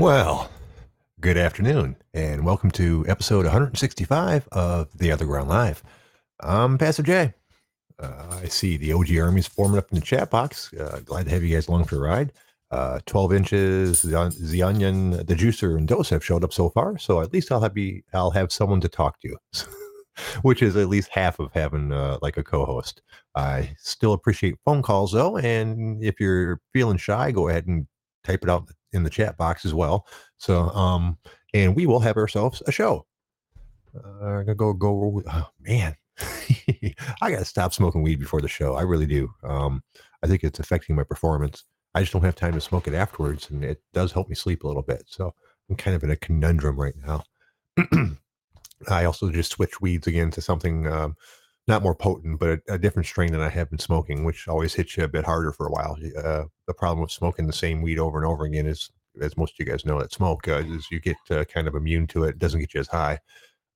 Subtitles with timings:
[0.00, 0.50] Well,
[1.20, 5.82] good afternoon, and welcome to episode 165 of The Other Ground Live.
[6.40, 7.34] I'm Pastor Jay.
[7.98, 10.72] Uh, I see the OG Army's forming up in the chat box.
[10.72, 12.32] Uh, glad to have you guys along for a ride.
[12.70, 16.96] Uh, 12 inches, the, the onion, the juicer, and dose have showed up so far.
[16.96, 19.36] So at least I'll have be I'll have someone to talk to,
[20.40, 23.02] which is at least half of having uh, like a co-host.
[23.34, 27.86] I still appreciate phone calls though, and if you're feeling shy, go ahead and
[28.24, 30.06] type it out in the chat box as well.
[30.38, 31.18] So, um,
[31.54, 33.06] and we will have ourselves a show.
[33.94, 35.22] Uh, I'm gonna go go.
[35.26, 35.96] Oh, man,
[37.22, 38.74] I gotta stop smoking weed before the show.
[38.74, 39.30] I really do.
[39.42, 39.82] Um,
[40.22, 41.64] I think it's affecting my performance.
[41.94, 44.62] I just don't have time to smoke it afterwards, and it does help me sleep
[44.62, 45.04] a little bit.
[45.06, 45.34] So
[45.68, 47.24] I'm kind of in a conundrum right now.
[48.88, 51.16] I also just switched weeds again to something um,
[51.68, 54.74] not more potent, but a, a, different strain than I have been smoking, which always
[54.74, 55.96] hits you a bit harder for a while.
[56.16, 59.54] Uh, the problem with smoking the same weed over and over again is, as most
[59.54, 62.24] of you guys know that smoke, uh, is you get uh, kind of immune to
[62.24, 62.30] it.
[62.30, 63.18] It doesn't get you as high.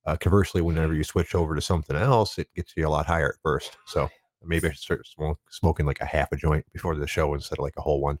[0.05, 3.29] Uh, conversely, whenever you switch over to something else, it gets you a lot higher
[3.29, 3.77] at first.
[3.87, 4.09] So
[4.43, 5.07] maybe I should start
[5.49, 8.19] smoking like a half a joint before the show instead of like a whole one.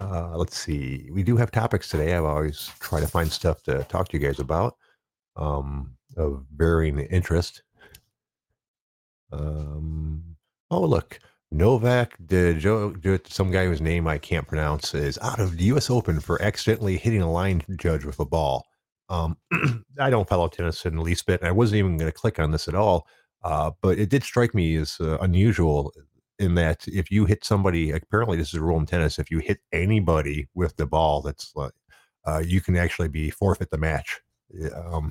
[0.00, 1.10] uh, let's see.
[1.12, 2.14] We do have topics today.
[2.14, 4.76] I've always try to find stuff to talk to you guys about
[5.36, 7.62] um, of varying interest.
[9.32, 10.36] Um,
[10.70, 11.20] oh, look.
[11.52, 15.90] Novak Djokovic, some guy whose name I can't pronounce, is out of the U.S.
[15.90, 18.66] Open for accidentally hitting a line judge with a ball.
[19.08, 19.36] Um,
[19.98, 22.38] I don't follow tennis in the least bit, and I wasn't even going to click
[22.38, 23.08] on this at all.
[23.42, 25.92] Uh, but it did strike me as uh, unusual
[26.38, 29.40] in that if you hit somebody, apparently this is a rule in tennis, if you
[29.40, 31.72] hit anybody with the ball, that's like,
[32.26, 34.20] uh, you can actually be forfeit the match.
[34.74, 35.10] Um,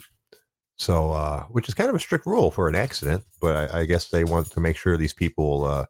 [0.79, 3.85] so, uh, which is kind of a strict rule for an accident, but I, I
[3.85, 5.85] guess they want to make sure these people uh,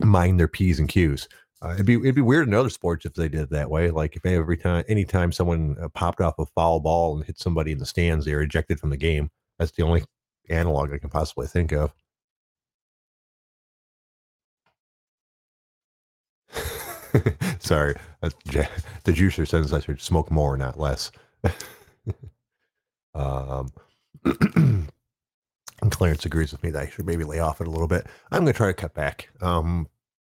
[0.00, 1.28] mind their p's and q's.
[1.62, 3.90] Uh, it'd be it'd be weird in other sports if they did it that way.
[3.90, 7.70] Like if every time, anytime someone uh, popped off a foul ball and hit somebody
[7.70, 9.30] in the stands, they were ejected from the game.
[9.60, 10.04] That's the only
[10.50, 11.92] analog I can possibly think of.
[17.60, 18.66] Sorry, the
[19.06, 21.12] juicer says I should smoke more, not less.
[23.14, 23.72] um,
[24.24, 24.90] and
[25.90, 28.06] Clarence agrees with me that I should maybe lay off it a little bit.
[28.30, 29.88] I'm going to try to cut back um,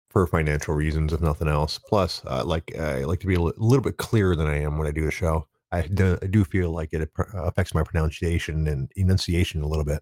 [0.09, 1.77] for financial reasons, if nothing else.
[1.77, 4.87] Plus, uh, like I like to be a little bit clearer than I am when
[4.87, 5.47] I do a show.
[5.71, 10.01] I do, I do feel like it affects my pronunciation and enunciation a little bit.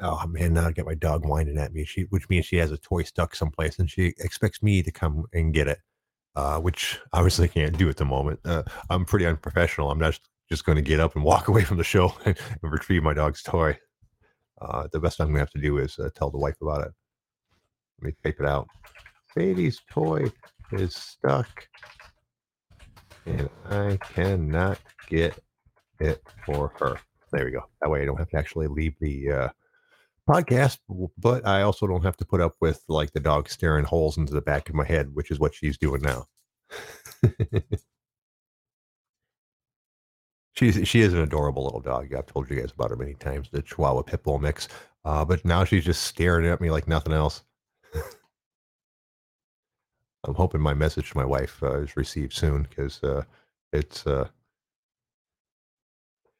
[0.00, 1.84] Oh man, now I get my dog whining at me.
[1.84, 5.24] She, which means she has a toy stuck someplace, and she expects me to come
[5.32, 5.78] and get it,
[6.36, 8.40] uh, which obviously can't do at the moment.
[8.44, 9.90] Uh, I'm pretty unprofessional.
[9.90, 13.02] I'm not just going to get up and walk away from the show and, retrieve
[13.02, 13.78] my dog's toy.
[14.60, 16.86] Uh, the best I'm going to have to do is uh, tell the wife about
[16.86, 16.92] it.
[18.00, 18.68] Let me tape it out.
[19.34, 20.30] Baby's toy
[20.72, 21.66] is stuck,
[23.26, 24.78] and I cannot
[25.08, 25.38] get
[25.98, 26.98] it for her.
[27.32, 27.64] There we go.
[27.80, 29.48] That way I don't have to actually leave the uh,
[30.28, 30.78] podcast,
[31.18, 34.32] but I also don't have to put up with like the dog staring holes into
[34.32, 36.26] the back of my head, which is what she's doing now.
[40.54, 42.14] she's she is an adorable little dog.
[42.14, 44.68] I've told you guys about her many times, the Chihuahua Pit Bull mix.
[45.04, 47.42] Uh, but now she's just staring at me like nothing else.
[50.24, 53.24] I'm hoping my message to my wife uh, is received soon because uh,
[53.72, 54.28] it's uh,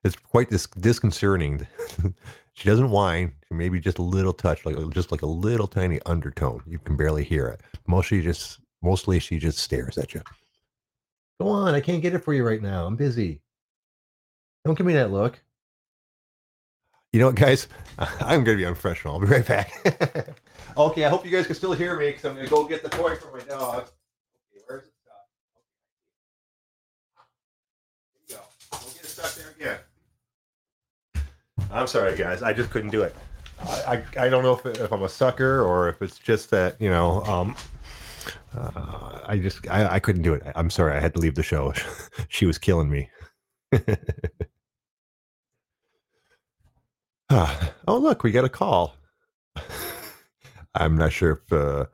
[0.03, 1.67] it's quite dis- disconcerting.
[2.55, 3.33] she doesn't whine.
[3.51, 6.63] Maybe just a little touch, like just like a little tiny undertone.
[6.67, 7.61] You can barely hear it.
[7.87, 10.23] Mostly just mostly she just stares at you.
[11.41, 12.87] Go on, I can't get it for you right now.
[12.87, 13.43] I'm busy.
[14.65, 15.41] Don't give me that look.
[17.13, 17.69] You know what, guys?
[17.99, 19.15] I'm going to be unprofessional.
[19.15, 19.73] I'll be right back.
[20.77, 22.83] okay, I hope you guys can still hear me because I'm going to go get
[22.83, 23.83] the toy for my dog.
[23.83, 25.15] Okay, where's it stuck?
[28.29, 28.37] Okay.
[28.37, 28.79] Here you go.
[28.79, 29.79] Don't get it stuck there again.
[31.71, 32.43] I'm sorry, guys.
[32.43, 33.15] I just couldn't do it.
[33.61, 36.81] I, I, I don't know if, if I'm a sucker or if it's just that,
[36.81, 37.55] you know, um,
[38.57, 40.43] uh, I just, I, I couldn't do it.
[40.57, 40.97] I'm sorry.
[40.97, 41.73] I had to leave the show.
[42.29, 43.11] she was killing me.
[47.89, 48.95] oh, look, we got a call.
[50.77, 51.87] I'm not sure if, uh,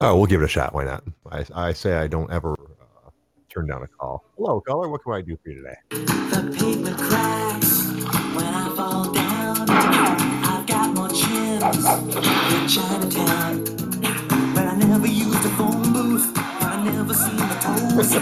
[0.00, 0.72] oh, we'll give it a shot.
[0.72, 1.04] Why not?
[1.30, 3.10] I, I say I don't ever uh,
[3.52, 4.24] turn down a call.
[4.38, 4.88] Hello, caller.
[4.88, 5.76] What can I do for you today?
[12.56, 13.64] in Chinatown.
[14.54, 16.32] But I never used a phone booth.
[16.36, 18.14] I never seen the toes.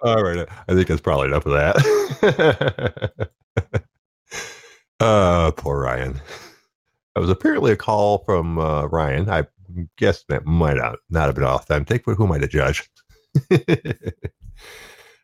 [0.04, 3.30] All right, I think that's probably enough of that.
[5.00, 6.20] uh, poor Ryan.
[7.14, 9.30] That was apparently a call from uh, Ryan.
[9.30, 9.46] I
[9.96, 12.88] guess that might not, not have been authentic, but who am I to judge?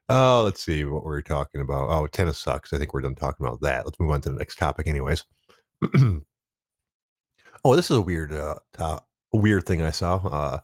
[0.09, 1.91] oh, let's see what we're talking about.
[1.91, 2.73] Oh, tennis sucks.
[2.73, 3.85] I think we're done talking about that.
[3.85, 5.25] Let's move on to the next topic, anyways.
[7.65, 9.01] oh, this is a weird, uh, a
[9.33, 10.17] weird thing I saw.
[10.17, 10.59] Uh,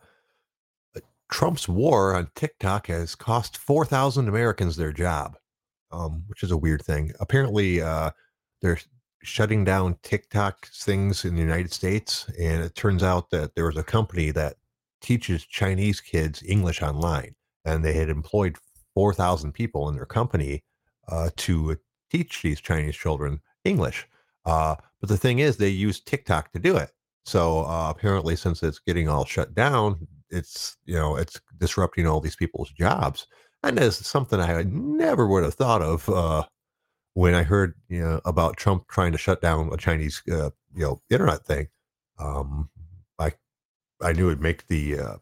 [1.31, 5.37] Trump's war on TikTok has cost 4,000 Americans their job,
[5.91, 7.13] um, which is a weird thing.
[7.19, 8.11] Apparently, uh,
[8.63, 8.79] they're
[9.25, 12.27] shutting down TikTok things in the United States.
[12.39, 14.57] And it turns out that there was a company that
[15.01, 17.35] teaches Chinese kids English online.
[17.65, 18.57] And they had employed
[18.95, 20.63] 4,000 people in their company
[21.09, 21.77] uh, to
[22.11, 24.07] teach these Chinese children English.
[24.45, 26.91] Uh, but the thing is, they use TikTok to do it.
[27.25, 32.21] So uh, apparently, since it's getting all shut down, it's you know it's disrupting all
[32.21, 33.27] these people's jobs,
[33.63, 36.45] and it's something I never would have thought of uh,
[37.15, 40.83] when I heard you know about Trump trying to shut down a Chinese uh, you
[40.83, 41.69] know internet thing.
[42.19, 42.69] Um,
[43.19, 43.33] I
[44.03, 45.17] I knew it'd make the uh,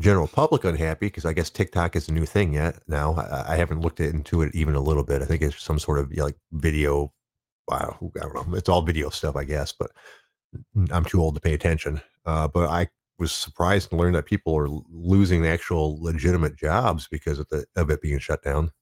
[0.00, 2.80] general public unhappy because I guess TikTok is a new thing yet.
[2.88, 5.22] Now I, I haven't looked into it even a little bit.
[5.22, 7.12] I think it's some sort of you know, like video.
[7.68, 8.56] Wow, I don't know.
[8.56, 9.92] It's all video stuff, I guess, but
[10.90, 12.00] I'm too old to pay attention.
[12.26, 17.38] Uh, but I was surprised to learn that people are losing actual legitimate jobs because
[17.38, 18.72] of the of it being shut down.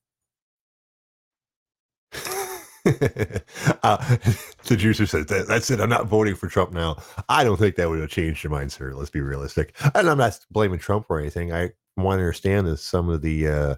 [3.82, 3.96] uh,
[4.64, 5.80] the juicer says that, that's it.
[5.80, 6.96] I'm not voting for Trump now.
[7.28, 8.94] I don't think that would have changed your mind, sir.
[8.94, 9.76] Let's be realistic.
[9.94, 11.52] And I'm not blaming Trump or anything.
[11.52, 13.74] I want to understand that some of the uh,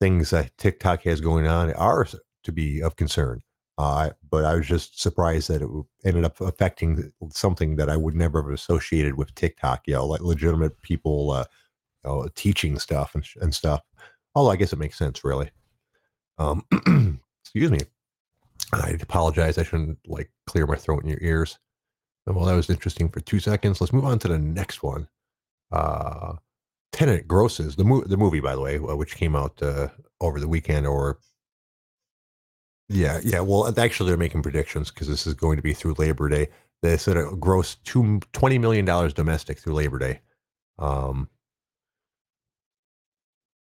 [0.00, 2.06] things that TikTok has going on are
[2.44, 3.42] to be of concern.
[3.76, 5.68] Uh, but I was just surprised that it
[6.04, 9.86] ended up affecting something that I would never have associated with TikTok.
[9.86, 11.44] You know, like legitimate people, uh,
[12.04, 13.82] you know, teaching stuff and, and stuff.
[14.34, 15.50] Although I guess it makes sense, really.
[16.38, 16.64] Um,
[17.44, 17.78] excuse me.
[18.72, 19.58] I apologize.
[19.58, 21.58] I shouldn't like clear my throat in your ears.
[22.26, 23.80] And Well, that was interesting for two seconds.
[23.80, 25.08] Let's move on to the next one.
[25.72, 26.34] Uh,
[26.92, 29.88] Tenet grosses the the movie, by the way, uh, which came out uh,
[30.20, 31.18] over the weekend, or
[32.88, 33.40] yeah, yeah.
[33.40, 36.48] Well, actually, they're making predictions because this is going to be through Labor Day.
[36.82, 40.20] They said it grossed two twenty million dollars domestic through Labor Day,
[40.78, 41.28] um,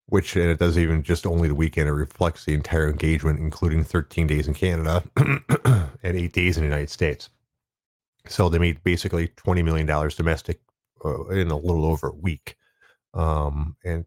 [0.07, 1.89] which and it does even just only the weekend.
[1.89, 6.69] It reflects the entire engagement, including thirteen days in Canada and eight days in the
[6.69, 7.31] United States.
[8.27, 10.61] So they made basically twenty million dollars domestic
[11.05, 12.57] uh, in a little over a week,
[13.15, 14.05] um, and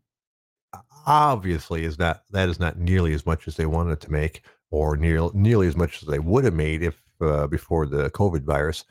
[1.05, 4.97] obviously is not that is not nearly as much as they wanted to make, or
[4.97, 8.83] near, nearly as much as they would have made if uh, before the COVID virus.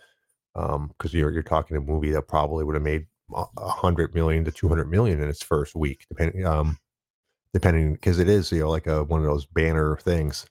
[0.54, 4.44] Because you're you're talking a movie that probably would have made a a hundred million
[4.44, 6.78] to two hundred million in its first week, depending um,
[7.52, 10.46] depending because it is you know like a one of those banner things.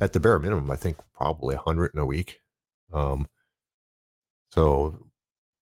[0.00, 2.40] At the bare minimum, I think probably a hundred in a week.
[2.92, 3.28] Um,
[4.52, 5.06] so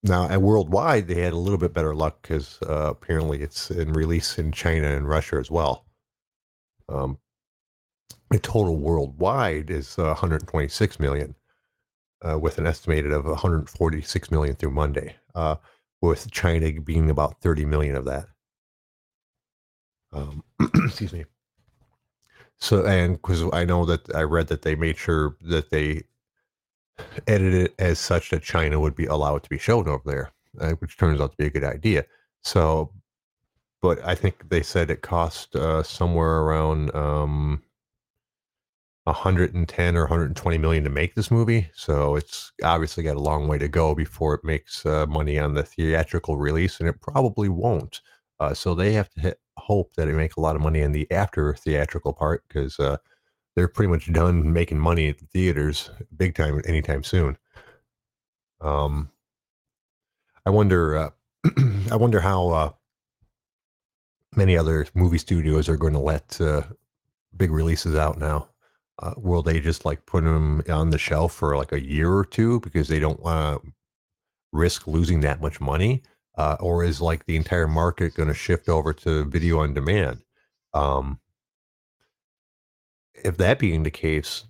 [0.03, 3.93] now at worldwide, they had a little bit better luck because uh, apparently it's in
[3.93, 5.85] release in China and Russia as well.
[6.89, 7.19] Um,
[8.31, 11.35] the total worldwide is uh, 126 million,
[12.23, 15.57] uh, with an estimated of 146 million through Monday, uh,
[16.01, 18.27] with China being about 30 million of that.
[20.13, 20.43] Um,
[20.75, 21.25] excuse me.
[22.59, 26.03] So, and because I know that I read that they made sure that they
[27.27, 30.73] edited it as such that China would be allowed to be shown over there, uh,
[30.75, 32.05] which turns out to be a good idea.
[32.43, 32.93] So,
[33.81, 37.63] but I think they said it cost uh, somewhere around um,
[39.05, 41.71] 110 or 120 million to make this movie.
[41.75, 45.55] So it's obviously got a long way to go before it makes uh, money on
[45.55, 48.01] the theatrical release, and it probably won't.
[48.39, 50.93] Uh, so they have to hit, hope that it make a lot of money in
[50.93, 52.97] the after theatrical part because uh,
[53.55, 57.37] they're pretty much done making money at the theaters big time anytime soon.
[58.61, 59.11] Um,
[60.47, 60.97] I wonder.
[60.97, 61.11] Uh,
[61.91, 62.71] I wonder how uh,
[64.37, 66.63] many other movie studios are going to let uh,
[67.37, 68.49] big releases out now.
[68.99, 72.25] Uh, will they just like put them on the shelf for like a year or
[72.25, 73.73] two because they don't want to
[74.53, 76.03] risk losing that much money?
[76.37, 80.23] Uh, or is like the entire market going to shift over to video on demand?
[80.73, 81.21] Um,
[83.25, 84.45] if that being the case,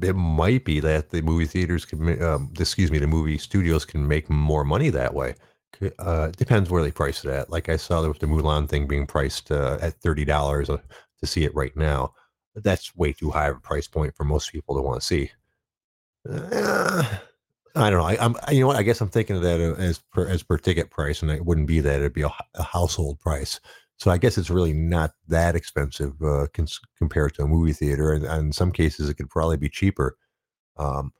[0.00, 4.06] it might be that the movie theaters can, um, excuse me, the movie studios can
[4.06, 5.34] make more money that way.
[5.98, 7.50] Uh, depends where they price it at.
[7.50, 11.44] Like I saw with the Mulan thing being priced uh, at thirty dollars to see
[11.44, 12.12] it right now.
[12.54, 15.30] that's way too high of a price point for most people to want to see.
[16.28, 17.02] Uh,
[17.74, 18.06] I don't know.
[18.06, 18.76] I, am you know what?
[18.76, 21.66] I guess I'm thinking of that as per as per ticket price, and it wouldn't
[21.66, 22.00] be that.
[22.00, 23.60] It'd be a, a household price.
[23.98, 28.12] So I guess it's really not that expensive uh, cons- compared to a movie theater,
[28.12, 30.16] and, and, in some cases it could probably be cheaper.
[30.76, 31.12] Um,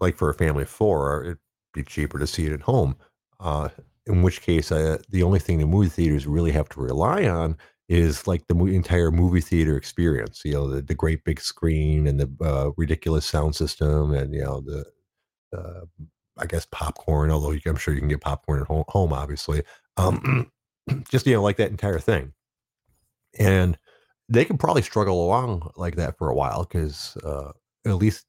[0.00, 1.38] like for a family of four, it'd
[1.72, 2.96] be cheaper to see it at home.
[3.40, 3.70] Uh,
[4.06, 7.56] in which case, uh, the only thing the movie theaters really have to rely on
[7.88, 10.42] is like the entire movie theater experience.
[10.44, 14.42] You know, the, the great big screen and the uh, ridiculous sound system, and you
[14.42, 14.84] know the
[15.56, 15.84] uh,
[16.38, 17.30] I guess popcorn.
[17.30, 19.62] Although I'm sure you can get popcorn at home, home obviously.
[19.96, 20.50] Um,
[21.10, 22.32] just you know, like that entire thing,
[23.38, 23.78] and
[24.28, 27.52] they can probably struggle along like that for a while because uh,
[27.84, 28.26] at least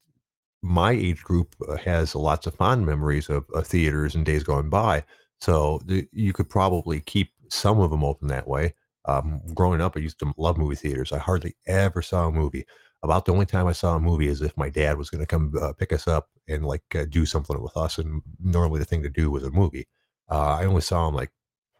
[0.62, 4.70] my age group uh, has lots of fond memories of, of theaters and days going
[4.70, 5.04] by.
[5.40, 8.74] So the, you could probably keep some of them open that way.
[9.06, 11.12] Um, growing up, I used to love movie theaters.
[11.12, 12.66] I hardly ever saw a movie.
[13.02, 15.26] About the only time I saw a movie is if my dad was going to
[15.26, 17.98] come uh, pick us up and like uh, do something with us.
[17.98, 19.86] And normally the thing to do was a movie.
[20.30, 21.30] Uh, I only saw him like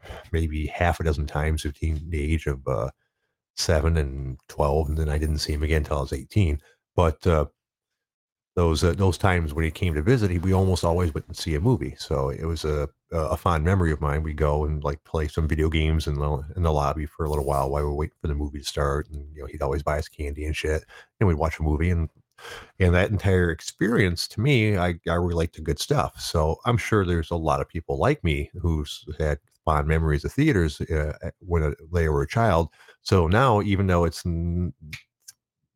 [0.32, 2.90] maybe half a dozen times between the age of uh,
[3.56, 4.90] seven and 12.
[4.90, 6.60] And then I didn't see him again until I was 18.
[6.94, 7.46] But uh,
[8.56, 11.36] those uh, those times when he came to visit, he, we almost always went and
[11.36, 11.94] see a movie.
[11.98, 14.22] So it was a a fond memory of mine.
[14.22, 17.28] We'd go and like play some video games in the in the lobby for a
[17.30, 19.08] little while while we are waiting for the movie to start.
[19.10, 20.84] And you know, he'd always buy us candy and shit,
[21.20, 21.90] and we'd watch a movie.
[21.90, 22.08] And
[22.78, 26.20] and that entire experience to me, I I relate to good stuff.
[26.20, 30.32] So I'm sure there's a lot of people like me who's had fond memories of
[30.32, 32.68] theaters uh, when they were a child.
[33.02, 34.24] So now, even though it's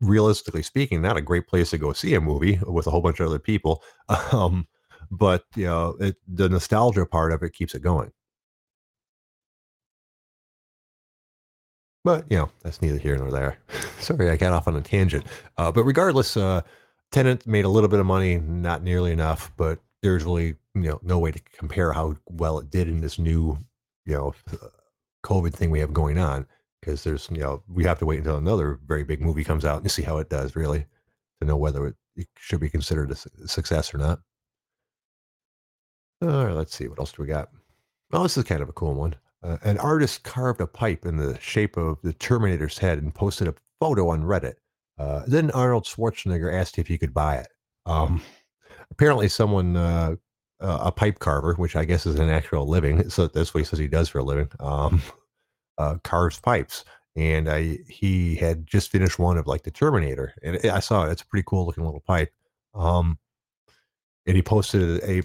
[0.01, 3.21] realistically speaking, not a great place to go see a movie with a whole bunch
[3.21, 3.83] of other people.
[4.33, 4.67] Um,
[5.11, 8.13] but you know, it, the nostalgia part of it keeps it going.
[12.05, 13.59] But you know, that's neither here nor there.
[14.01, 15.25] Sorry, I got off on a tangent.
[15.57, 16.61] Uh, but regardless, uh,
[17.11, 21.01] Tenet made a little bit of money, not nearly enough, but there's really you know
[21.03, 23.59] no way to compare how well it did in this new
[24.05, 24.35] you know
[25.25, 26.47] COVID thing we have going on
[26.81, 29.81] because there's you know we have to wait until another very big movie comes out
[29.81, 30.87] and see how it does really
[31.41, 34.21] to know whether it, it should be considered a success or not.
[36.21, 37.51] All right, let's see what else do we got.
[38.11, 39.15] Well, this is kind of a cool one.
[39.43, 43.47] Uh, an artist carved a pipe in the shape of the Terminator's head and posted
[43.47, 44.55] a photo on Reddit.
[44.99, 47.49] Uh, then Arnold Schwarzenegger asked if he could buy it.
[47.87, 48.21] Um,
[48.91, 50.17] apparently, someone, uh,
[50.61, 53.79] a pipe carver, which I guess is an actual living, so that's what he says
[53.79, 55.01] he does for a living, um,
[55.79, 56.85] uh, carves pipes.
[57.17, 61.11] And I, he had just finished one of like the Terminator, and I saw it.
[61.11, 62.33] It's a pretty cool looking little pipe.
[62.75, 63.19] Um,
[64.27, 65.25] and he posted a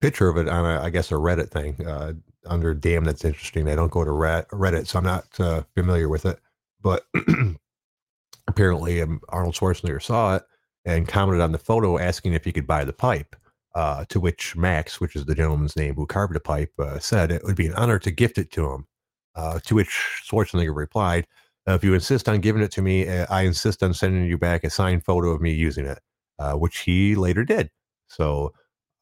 [0.00, 2.14] picture of it on, a, I guess, a Reddit thing uh,
[2.46, 6.26] under "Damn, that's interesting." I don't go to Reddit, so I'm not uh, familiar with
[6.26, 6.40] it.
[6.80, 7.06] But
[8.48, 10.42] apparently, um, Arnold Schwarzenegger saw it
[10.84, 13.36] and commented on the photo, asking if he could buy the pipe.
[13.74, 17.32] Uh, to which Max, which is the gentleman's name who carved the pipe, uh, said
[17.32, 18.86] it would be an honor to gift it to him.
[19.34, 19.88] Uh, to which
[20.28, 21.26] Schwarzenegger replied,
[21.68, 24.36] uh, "If you insist on giving it to me, uh, I insist on sending you
[24.38, 26.00] back a signed photo of me using it,"
[26.38, 27.70] uh, which he later did.
[28.08, 28.52] So,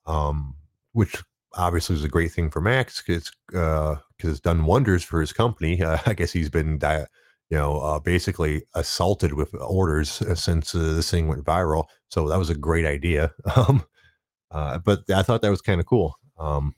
[0.07, 0.55] um,
[0.93, 1.17] which
[1.55, 5.83] obviously is a great thing for Max because uh, it's done wonders for his company.
[6.07, 7.07] I guess he's been, di-
[7.51, 11.87] you know, basically assaulted with orders since this thing went viral.
[12.09, 13.33] So that was a great idea.
[13.57, 13.85] Um,
[14.85, 16.17] but I thought that was kind of cool.
[16.39, 16.75] Um,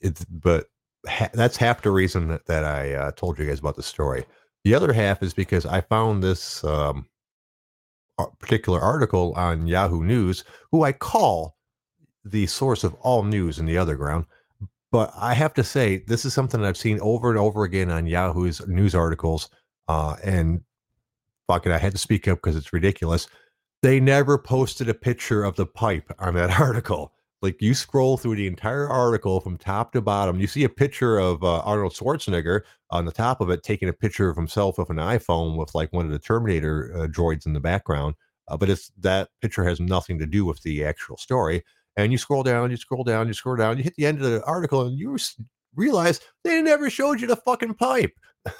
[0.00, 0.66] it's but
[1.06, 4.24] ha- that's half the reason that, that I uh, told you guys about the story.
[4.64, 7.06] The other half is because I found this um,
[8.38, 11.56] particular article on Yahoo News, who I call
[12.24, 14.26] the source of all news in the other ground.
[14.92, 18.06] But I have to say, this is something I've seen over and over again on
[18.06, 19.48] Yahoo's news articles.
[19.88, 20.60] Uh, and
[21.46, 23.28] fucking, I had to speak up because it's ridiculous.
[23.82, 28.36] They never posted a picture of the pipe on that article like you scroll through
[28.36, 32.62] the entire article from top to bottom you see a picture of uh, arnold schwarzenegger
[32.90, 35.92] on the top of it taking a picture of himself with an iphone with like
[35.92, 38.14] one of the terminator uh, droids in the background
[38.50, 41.64] uh, but it's that picture has nothing to do with the actual story.
[41.96, 44.30] And you scroll down you scroll down you scroll down you hit the end of
[44.30, 45.16] the article and you
[45.74, 48.12] realize they never showed you the fucking pipe.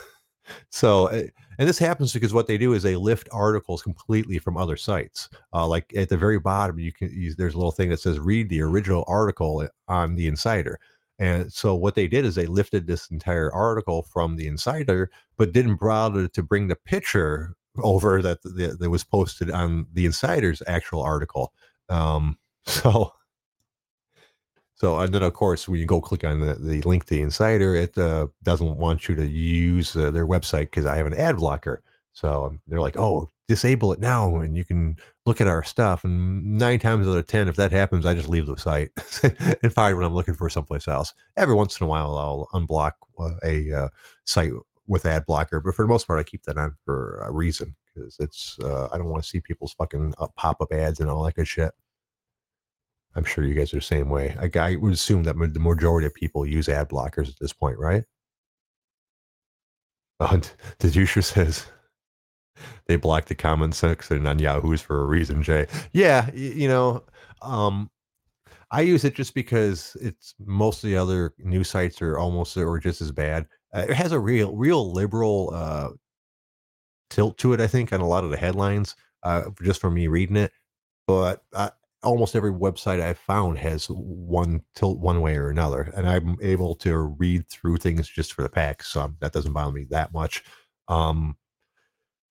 [0.71, 1.29] So eh,
[1.61, 5.29] and this happens because what they do is they lift articles completely from other sites.
[5.52, 8.19] Uh, like at the very bottom, you can use, there's a little thing that says
[8.19, 10.81] read the original article on the Insider.
[11.19, 15.52] And so what they did is they lifted this entire article from the Insider, but
[15.52, 20.62] didn't bother to bring the picture over that that, that was posted on the Insider's
[20.67, 21.52] actual article.
[21.90, 23.12] Um, so
[24.81, 27.21] so, and then of course, when you go click on the, the link to the
[27.21, 31.13] insider, it uh, doesn't want you to use uh, their website because I have an
[31.13, 31.83] ad blocker.
[32.15, 34.97] So um, they're like, "Oh, disable it now, and you can
[35.27, 38.31] look at our stuff." And nine times out of ten, if that happens, I just
[38.31, 38.91] leave the site
[39.63, 41.13] and find when I'm looking for someplace else.
[41.37, 43.89] Every once in a while, I'll unblock uh, a uh,
[44.25, 44.53] site
[44.87, 47.77] with ad blocker, but for the most part, I keep that on for a reason
[47.95, 51.11] because it's uh, I don't want to see people's fucking uh, pop up ads and
[51.11, 51.73] all that good shit.
[53.17, 54.37] I'm sure you guys are the same way.
[54.40, 57.79] I, I would assume that the majority of people use ad blockers at this point,
[57.79, 58.05] right?
[60.21, 60.38] Uh,
[60.81, 61.64] the juicer says
[62.85, 65.67] they blocked the comment section on Yahoo's for a reason, Jay.
[65.95, 67.05] Yeah, you know,
[67.40, 67.90] um,
[68.71, 72.79] I use it just because it's most of the other news sites are almost or
[72.79, 73.47] just as bad.
[73.75, 75.88] Uh, it has a real, real liberal uh,
[77.09, 80.07] tilt to it, I think, on a lot of the headlines, uh, just from me
[80.07, 80.52] reading it.
[81.07, 81.71] But I,
[82.02, 86.75] almost every website I've found has one tilt one way or another, and I'm able
[86.76, 90.42] to read through things just for the facts, so that doesn't bother me that much.
[90.88, 91.37] Um,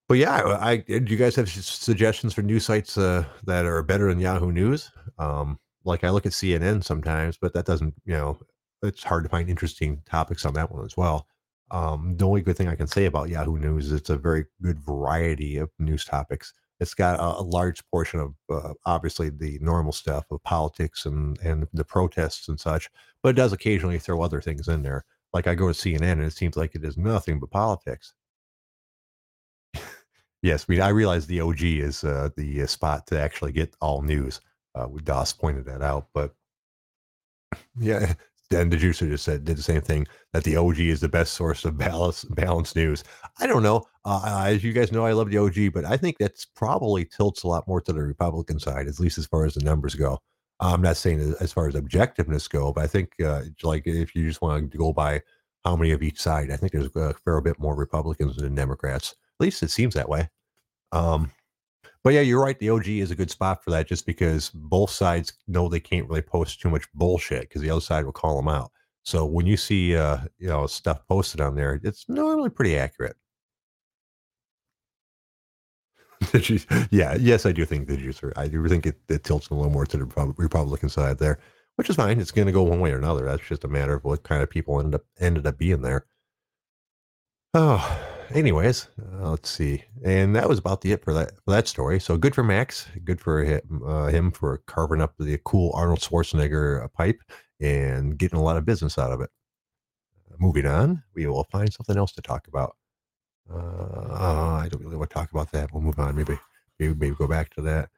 [0.07, 3.83] but yeah, I, I, do you guys have suggestions for new sites uh, that are
[3.83, 4.91] better than Yahoo News?
[5.19, 8.39] Um, like I look at CNN sometimes, but that doesn't, you know,
[8.81, 11.27] it's hard to find interesting topics on that one as well.
[11.69, 14.45] Um, the only good thing I can say about Yahoo News is it's a very
[14.63, 19.59] good variety of news topics it's got a, a large portion of uh, obviously the
[19.61, 22.89] normal stuff of politics and and the protests and such,
[23.21, 25.05] but it does occasionally throw other things in there.
[25.33, 28.13] Like I go to CNN and it seems like it is nothing but politics.
[30.41, 34.01] yes, we I realize the OG is uh, the uh, spot to actually get all
[34.01, 34.41] news.
[34.75, 36.33] Uh, Doss pointed that out, but
[37.79, 38.13] yeah,
[38.51, 41.33] and the juicer just said did the same thing that the OG is the best
[41.33, 43.03] source of balance balanced news.
[43.39, 43.85] I don't know.
[44.05, 47.43] Uh, as you guys know, I love the OG, but I think that's probably tilts
[47.43, 50.19] a lot more to the Republican side, at least as far as the numbers go.
[50.59, 54.27] I'm not saying as far as objectiveness go, but I think uh, like if you
[54.27, 55.21] just want to go by
[55.63, 59.11] how many of each side, I think there's a fair bit more Republicans than Democrats.
[59.39, 60.29] At least it seems that way.
[60.91, 61.31] Um,
[62.03, 62.57] but yeah, you're right.
[62.57, 66.07] The OG is a good spot for that just because both sides know they can't
[66.07, 68.71] really post too much bullshit because the other side will call them out.
[69.03, 73.17] So when you see uh, you know stuff posted on there, it's normally pretty accurate.
[76.91, 78.31] yeah, yes, I do think the juicer.
[78.35, 81.39] I do think it, it tilts a little more to the Republican side there,
[81.75, 82.19] which is fine.
[82.19, 83.25] It's going to go one way or another.
[83.25, 86.05] That's just a matter of what kind of people ended up ended up being there.
[87.53, 87.99] Oh,
[88.31, 89.83] anyways, uh, let's see.
[90.03, 91.99] And that was about the it for that for that story.
[91.99, 92.87] So good for Max.
[93.03, 97.21] Good for him, uh, him for carving up the cool Arnold Schwarzenegger uh, pipe
[97.59, 99.29] and getting a lot of business out of it.
[100.39, 102.75] moving on, we will find something else to talk about.
[103.51, 105.73] Uh, I don't really want to talk about that.
[105.73, 106.15] We'll move on.
[106.15, 106.39] Maybe,
[106.79, 107.89] maybe, maybe go back to that.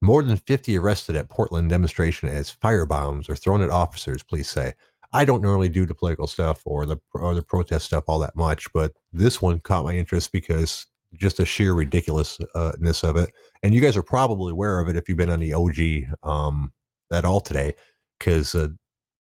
[0.00, 4.74] More than 50 arrested at Portland demonstration as firebombs are thrown at officers, police say.
[5.14, 8.34] I don't normally do the political stuff or the or the protest stuff all that
[8.34, 13.30] much, but this one caught my interest because just the sheer ridiculousness of it.
[13.62, 16.72] And you guys are probably aware of it if you've been on the OG um,
[17.12, 17.74] at all today,
[18.18, 18.68] because uh,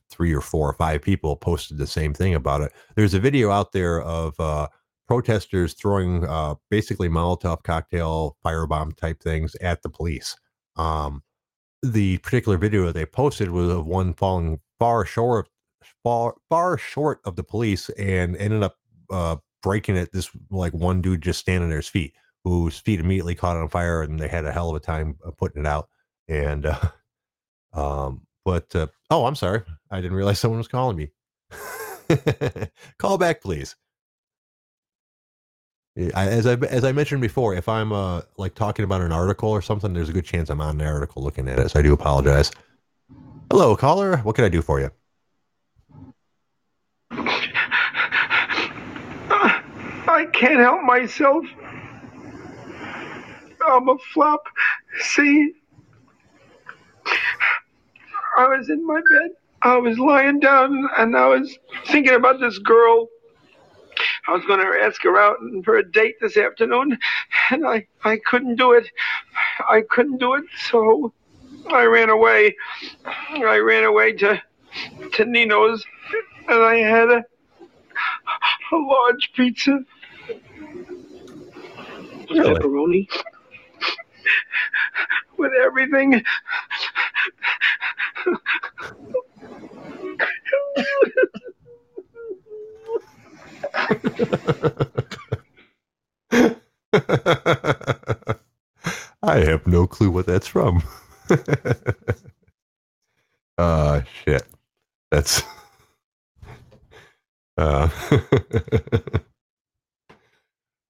[0.09, 2.71] three or four or five people posted the same thing about it.
[2.95, 4.69] There's a video out there of uh,
[5.07, 10.35] protesters throwing uh, basically Molotov cocktail firebomb type things at the police.
[10.75, 11.21] Um,
[11.83, 15.49] the particular video they posted was of one falling far short
[16.03, 18.77] far far short of the police and ended up
[19.09, 20.11] uh, breaking it.
[20.11, 24.03] This like one dude just standing there, his feet, whose feet immediately caught on fire,
[24.03, 25.89] and they had a hell of a time uh, putting it out.
[26.27, 26.79] And uh,
[27.73, 31.11] um, but uh, oh, I'm sorry, I didn't realize someone was calling me.
[32.97, 33.75] Call back, please.
[35.95, 39.61] As I as I mentioned before, if I'm uh like talking about an article or
[39.61, 41.69] something, there's a good chance I'm on the article looking at it.
[41.69, 42.51] So I do apologize.
[43.51, 44.17] Hello, caller.
[44.17, 44.89] What can I do for you?
[50.15, 51.45] I can't help myself.
[53.65, 54.43] I'm a flop.
[54.99, 55.53] See?
[58.37, 59.31] I was in my bed.
[59.61, 63.07] I was lying down and I was thinking about this girl.
[64.27, 66.97] I was going to ask her out for a date this afternoon,
[67.51, 68.89] and I, I couldn't do it.
[69.69, 71.13] I couldn't do it, so
[71.71, 72.55] I ran away.
[73.05, 74.41] I ran away to
[75.13, 75.85] to Nino's,
[76.49, 77.23] and I had a,
[78.71, 79.79] a large pizza
[82.29, 82.55] Really?
[82.55, 83.07] pepperoni
[85.37, 86.23] with everything.
[99.23, 100.83] I have no clue what that's from.
[103.57, 104.43] uh shit.
[105.11, 105.43] That's
[107.57, 107.89] uh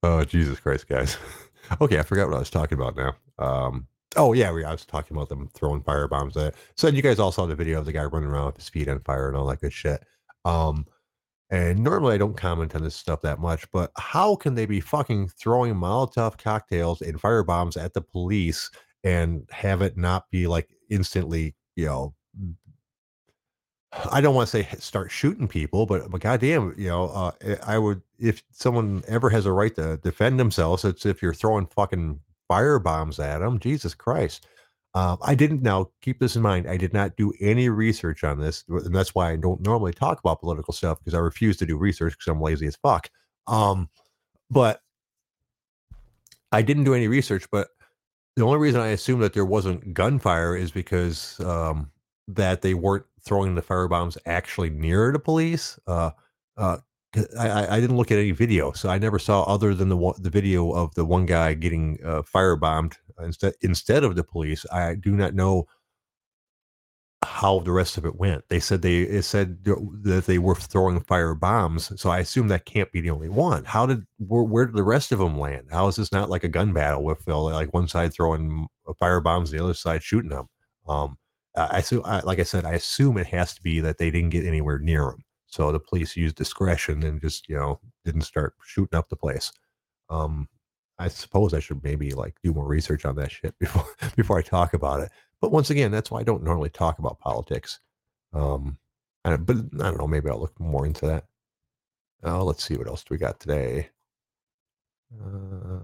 [0.03, 1.17] Oh, Jesus Christ, guys.
[1.81, 3.15] okay, I forgot what I was talking about now.
[3.39, 3.87] Um,
[4.17, 7.19] oh, yeah, we, I was talking about them throwing fire bombs at So you guys
[7.19, 9.37] all saw the video of the guy running around with his feet on fire and
[9.37, 10.03] all that good shit.
[10.43, 10.85] Um,
[11.49, 14.81] and normally I don't comment on this stuff that much, but how can they be
[14.81, 18.69] fucking throwing Molotov cocktails and fire bombs at the police
[19.05, 22.13] and have it not be like instantly, you know,
[24.11, 27.55] I don't want to say start shooting people, but, but goddamn, you know, uh, eh,
[27.65, 31.67] I would if someone ever has a right to defend themselves, it's if you're throwing
[31.67, 33.59] fucking fire bombs at them.
[33.59, 34.47] Jesus Christ.
[34.95, 36.69] Um, I didn't now keep this in mind.
[36.69, 40.19] I did not do any research on this, and that's why I don't normally talk
[40.19, 43.09] about political stuff because I refuse to do research because I'm lazy as fuck.
[43.47, 43.89] Um,
[44.51, 44.81] but
[46.51, 47.45] I didn't do any research.
[47.51, 47.69] But
[48.35, 51.91] the only reason I assume that there wasn't gunfire is because um,
[52.27, 55.79] that they weren't throwing the fire bombs actually near the police.
[55.87, 56.11] Uh,
[56.57, 56.77] uh,
[57.39, 60.29] I, I didn't look at any video, so I never saw other than the the
[60.29, 64.65] video of the one guy getting uh, firebombed instead instead of the police.
[64.71, 65.67] I do not know
[67.23, 68.43] how the rest of it went.
[68.49, 72.65] They said they it said that they were throwing fire bombs, so I assume that
[72.65, 73.63] can't be the only one.
[73.65, 75.67] How did where, where did the rest of them land?
[75.71, 78.67] How is this not like a gun battle with uh, like one side throwing
[78.99, 80.47] fire bombs, the other side shooting them?
[80.87, 81.17] Um,
[81.55, 84.45] I assume, like I said, I assume it has to be that they didn't get
[84.45, 85.23] anywhere near them.
[85.47, 89.51] So the police used discretion and just, you know, didn't start shooting up the place.
[90.09, 90.47] Um,
[90.97, 93.85] I suppose I should maybe like do more research on that shit before
[94.15, 95.11] before I talk about it.
[95.41, 97.79] But once again, that's why I don't normally talk about politics.
[98.33, 98.77] Um,
[99.25, 100.07] I, but I don't know.
[100.07, 101.25] Maybe I'll look more into that.
[102.23, 103.89] Oh, let's see what else do we got today.
[105.21, 105.79] Uh,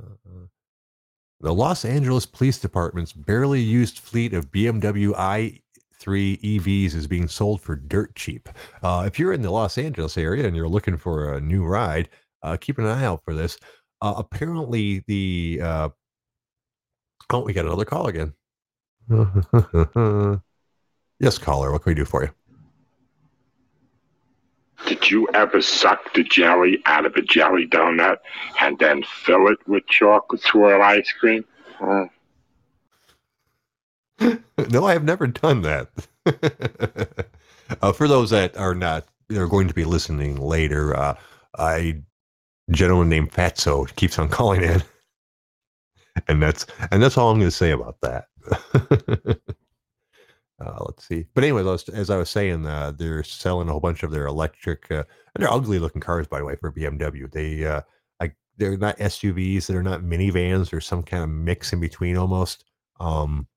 [1.41, 7.61] the Los Angeles Police Department's barely used fleet of BMW i3 EVs is being sold
[7.61, 8.49] for dirt cheap.
[8.83, 12.09] Uh, if you're in the Los Angeles area and you're looking for a new ride,
[12.43, 13.57] uh, keep an eye out for this.
[14.01, 15.89] Uh, apparently, the uh,
[17.31, 18.33] oh, we got another call again.
[21.19, 21.71] yes, caller.
[21.71, 22.29] What can we do for you?
[24.85, 28.17] Did you ever suck the jelly out of a jelly donut
[28.61, 31.45] and then fill it with chocolate swirl ice cream?
[34.69, 35.89] No, I have never done that.
[37.81, 41.15] uh, for those that are not, are going to be listening later, uh,
[42.71, 44.83] gentleman named Fatso keeps on calling in,
[46.27, 48.25] and that's and that's all I'm going to say about that.
[50.61, 51.25] Uh, let's see.
[51.33, 54.91] But anyway, as I was saying, uh, they're selling a whole bunch of their electric.
[54.91, 55.05] Uh,
[55.37, 57.31] they're ugly looking cars, by the way, for BMW.
[57.31, 57.81] They uh,
[58.19, 59.67] like they're not SUVs.
[59.67, 60.69] They're not minivans.
[60.69, 62.65] They're some kind of mix in between almost.
[62.99, 63.47] Um,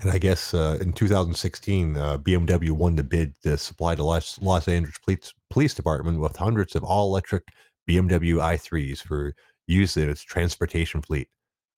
[0.00, 4.40] and I guess uh, in 2016, uh, BMW won the bid to supply the Los,
[4.40, 7.44] Los Angeles Police, Police Department with hundreds of all electric
[7.88, 9.34] BMW i3s for
[9.66, 11.28] use in its transportation fleet.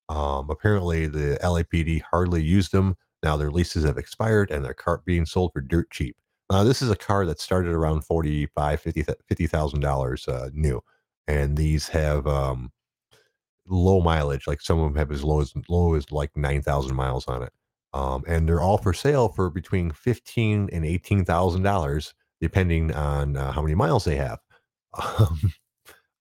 [0.09, 2.97] Um, apparently, the LAPD hardly used them
[3.27, 6.17] now their leases have expired and their car being sold for dirt cheap.
[6.49, 10.81] Now this is a car that started around 45 50,000 dollars uh, new,
[11.27, 12.71] and these have um,
[13.67, 14.47] low mileage.
[14.47, 17.53] Like some of them have as low as low as like 9,000 miles on it.
[17.93, 23.37] Um, and they're all for sale for between fifteen and eighteen thousand dollars, depending on
[23.37, 24.39] uh, how many miles they have.
[25.19, 25.53] Um,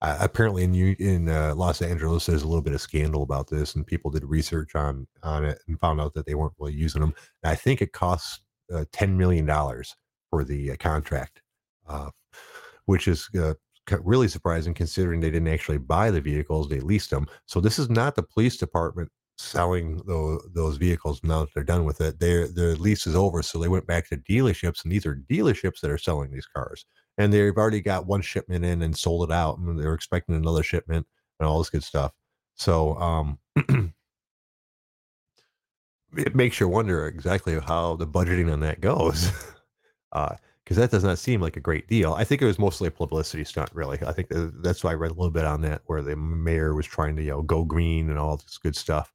[0.02, 3.74] uh, apparently in in uh, Los Angeles, there's a little bit of scandal about this,
[3.74, 7.00] and people did research on on it and found out that they weren't really using
[7.00, 7.14] them.
[7.42, 8.40] And I think it costs
[8.72, 9.96] uh, ten million dollars
[10.30, 11.40] for the uh, contract,
[11.88, 12.10] uh,
[12.84, 13.54] which is uh,
[14.02, 17.26] really surprising considering they didn't actually buy the vehicles; they leased them.
[17.46, 21.84] So this is not the police department selling those, those vehicles now that they're done
[21.86, 22.20] with it.
[22.20, 25.80] Their their lease is over, so they went back to dealerships, and these are dealerships
[25.80, 26.84] that are selling these cars
[27.18, 30.62] and they've already got one shipment in and sold it out, and they're expecting another
[30.62, 31.06] shipment
[31.38, 32.12] and all this good stuff.
[32.54, 33.38] So um,
[36.16, 39.30] it makes you wonder exactly how the budgeting on that goes,
[40.10, 40.38] because
[40.78, 42.14] uh, that does not seem like a great deal.
[42.14, 43.98] I think it was mostly a publicity stunt, really.
[44.06, 46.86] I think that's why I read a little bit on that, where the mayor was
[46.86, 49.12] trying to you know go green and all this good stuff.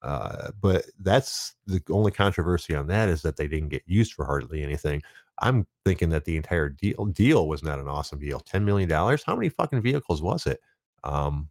[0.00, 4.24] Uh, but that's the only controversy on that is that they didn't get used for
[4.24, 5.02] hardly anything.
[5.40, 8.40] I'm thinking that the entire deal deal was not an awesome deal.
[8.40, 9.22] Ten million dollars.
[9.24, 10.60] How many fucking vehicles was it?
[11.04, 11.48] Um,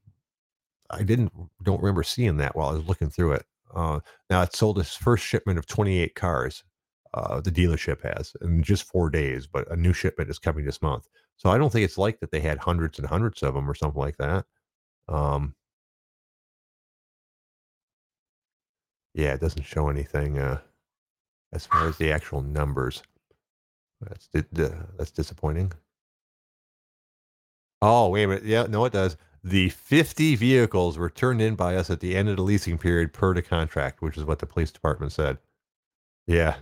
[0.89, 1.31] I didn't
[1.63, 3.45] don't remember seeing that while I was looking through it.
[3.73, 6.63] Uh, now it sold its first shipment of 28 cars.
[7.13, 10.81] Uh, the dealership has in just four days, but a new shipment is coming this
[10.81, 11.07] month.
[11.37, 13.75] So I don't think it's like that they had hundreds and hundreds of them or
[13.75, 14.45] something like that.
[15.07, 15.55] Um,
[19.13, 20.59] yeah, it doesn't show anything uh,
[21.53, 23.01] as far as the actual numbers.
[24.01, 25.71] That's that's disappointing.
[27.81, 28.43] Oh, wait a minute.
[28.45, 29.17] Yeah, no, it does.
[29.43, 33.13] the 50 vehicles were turned in by us at the end of the leasing period
[33.13, 35.37] per the contract, which is what the police department said.
[36.27, 36.57] Yeah.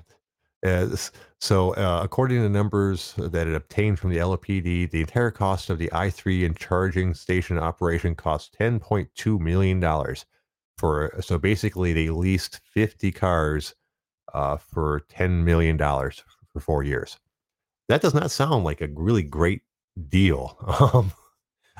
[0.65, 5.31] Uh, s- so, uh, according to numbers that it obtained from the LAPD, the entire
[5.31, 9.81] cost of the I3 and charging station operation cost $10.2 million.
[10.77, 13.75] For so basically, they leased 50 cars
[14.33, 17.19] uh, for $10 million for four years.
[17.87, 19.61] That does not sound like a really great
[20.09, 20.57] deal.
[20.93, 21.11] Um,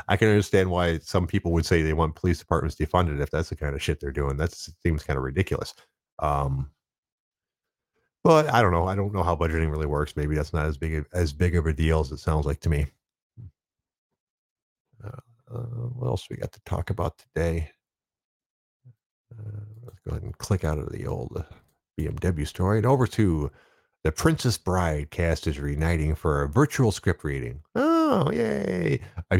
[0.09, 3.47] I can understand why some people would say they want police departments defunded if that's
[3.47, 4.35] the kind of shit they're doing.
[4.35, 4.51] That
[4.83, 5.73] seems kind of ridiculous.
[6.19, 6.69] Um,
[8.23, 8.87] but I don't know.
[8.87, 10.15] I don't know how budgeting really works.
[10.17, 12.69] Maybe that's not as big as big of a deal as it sounds like to
[12.69, 12.87] me.
[15.03, 15.11] Uh,
[15.53, 17.71] uh, what else we got to talk about today?
[19.31, 21.43] Uh, let's go ahead and click out of the old uh,
[21.99, 23.51] BMW story and over to
[24.05, 27.59] the Princess Bride cast is reuniting for a virtual script reading.
[27.73, 29.01] Oh, yay!
[29.31, 29.39] Are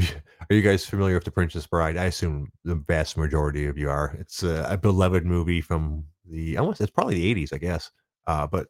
[0.50, 1.98] you, guys familiar with the Princess Bride?
[1.98, 4.18] I assume the vast majority of you are.
[4.20, 7.92] It's a, a beloved movie from the almost it's probably the 80s, I guess.
[8.26, 8.66] Uh, but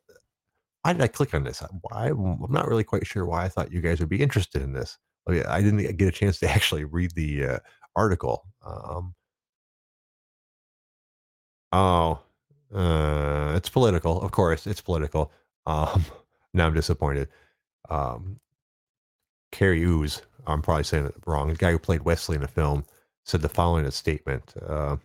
[0.82, 1.64] why did I click on this?
[1.84, 4.74] Why, I'm not really quite sure why I thought you guys would be interested in
[4.74, 4.98] this.
[5.30, 7.60] Oh, I didn't get a chance to actually read the uh,
[7.96, 8.44] article.
[8.66, 9.16] Um,
[11.72, 12.20] oh,
[12.74, 14.22] uh, it's political.
[14.22, 15.32] Of course, it's political.
[15.66, 16.06] Um,
[16.54, 17.30] now I'm disappointed.
[17.90, 18.40] Um,
[19.52, 21.50] Carrie Ooze, I'm probably saying it wrong.
[21.50, 22.86] The guy who played Wesley in the film
[23.24, 24.54] said the following statement.
[24.68, 24.98] Uh,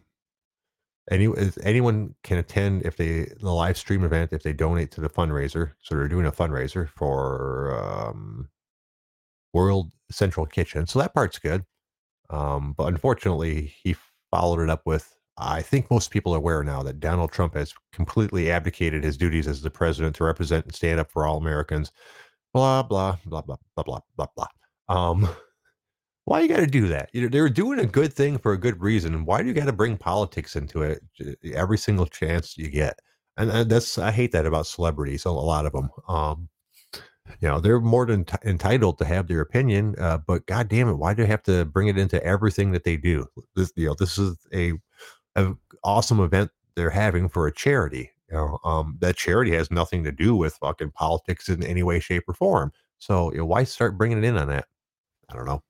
[1.11, 1.29] any,
[1.63, 5.73] anyone can attend if they the live stream event if they donate to the fundraiser.
[5.81, 8.49] So they're doing a fundraiser for um,
[9.53, 10.87] World Central Kitchen.
[10.87, 11.65] So that part's good.
[12.29, 13.97] Um, but unfortunately, he
[14.31, 17.75] followed it up with I think most people are aware now that Donald Trump has
[17.93, 21.93] completely abdicated his duties as the president to represent and stand up for all Americans.
[22.53, 24.47] Blah blah blah blah blah blah blah blah.
[24.89, 25.29] Um,
[26.25, 27.11] why you got to do that?
[27.13, 29.25] You know, they're doing a good thing for a good reason.
[29.25, 31.03] Why do you got to bring politics into it
[31.55, 33.01] every single chance you get?
[33.37, 35.25] And, that's I hate that about celebrities.
[35.25, 35.91] A lot of them.
[36.09, 36.49] Um,
[37.41, 40.89] you know, they're more than t- entitled to have their opinion, uh, but God damn
[40.89, 43.27] it, why do they have to bring it into everything that they do?
[43.55, 44.73] This, you know, this is a,
[45.37, 48.11] a awesome event they're having for a charity.
[48.31, 52.01] You know, um, that charity has nothing to do with fucking politics in any way,
[52.01, 52.73] shape, or form.
[52.99, 54.67] So, you know, why start bringing it in on that?
[55.29, 55.63] I don't know.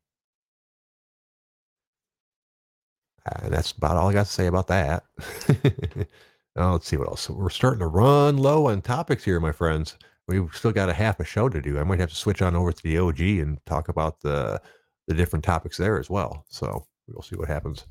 [3.42, 5.04] And that's about all I got to say about that.
[6.56, 7.28] oh, let's see what else.
[7.30, 9.96] We're starting to run low on topics here, my friends.
[10.26, 11.78] We've still got a half a show to do.
[11.78, 14.60] I might have to switch on over to the OG and talk about the
[15.06, 16.44] the different topics there as well.
[16.48, 17.84] So we'll see what happens.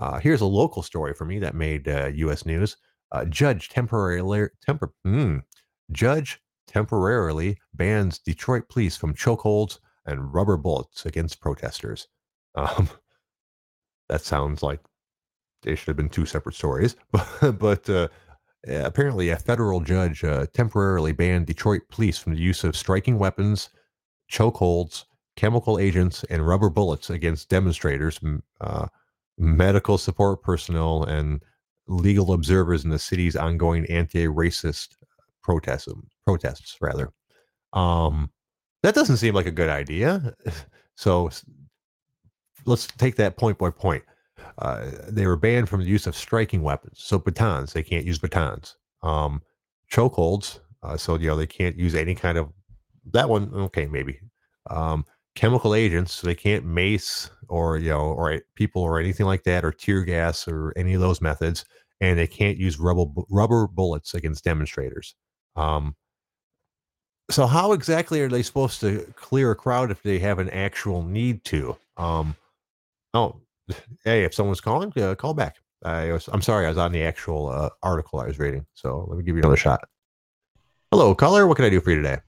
[0.00, 2.46] Uh, here's a local story for me that made uh, U.S.
[2.46, 2.76] news.
[3.12, 5.42] Uh, judge temporarily temper, mm,
[5.92, 12.08] judge temporarily bans Detroit police from chokeholds and rubber bullets against protesters.
[12.56, 12.88] Um,
[14.08, 14.80] that sounds like
[15.62, 18.08] they should have been two separate stories, but, but uh,
[18.66, 23.70] apparently a federal judge uh, temporarily banned Detroit police from the use of striking weapons,
[24.28, 25.04] chokeholds,
[25.36, 28.18] chemical agents, and rubber bullets against demonstrators,
[28.60, 28.88] uh,
[29.40, 31.42] medical support personnel, and
[31.88, 34.96] legal observers in the city's ongoing anti-racist
[35.42, 35.88] protests.
[36.24, 37.10] Protests, rather.
[37.72, 38.30] Um,
[38.82, 40.34] that doesn't seem like a good idea.
[40.96, 41.30] So
[42.66, 44.04] let's take that point by point.
[44.58, 46.98] Uh, they were banned from the use of striking weapons.
[47.02, 48.76] So batons, they can't use batons.
[49.02, 49.40] Um,
[49.90, 52.50] chokeholds, uh, so you know they can't use any kind of
[53.12, 53.50] that one.
[53.54, 54.20] Okay, maybe.
[54.68, 59.44] Um, chemical agents, so they can't mace or you know or people or anything like
[59.44, 61.64] that, or tear gas or any of those methods,
[62.00, 65.14] and they can't use rubber rubber bullets against demonstrators.
[65.56, 65.96] Um,
[67.30, 71.02] so how exactly are they supposed to clear a crowd if they have an actual
[71.02, 71.76] need to?
[71.96, 72.36] Um,
[73.14, 73.36] oh,
[74.04, 75.56] hey, if someone's calling, uh, call back.
[75.82, 79.06] I was, I'm sorry, I was on the actual uh, article I was reading, so
[79.08, 79.80] let me give you another shot.
[80.90, 81.46] Hello, caller.
[81.46, 82.18] What can I do for you today?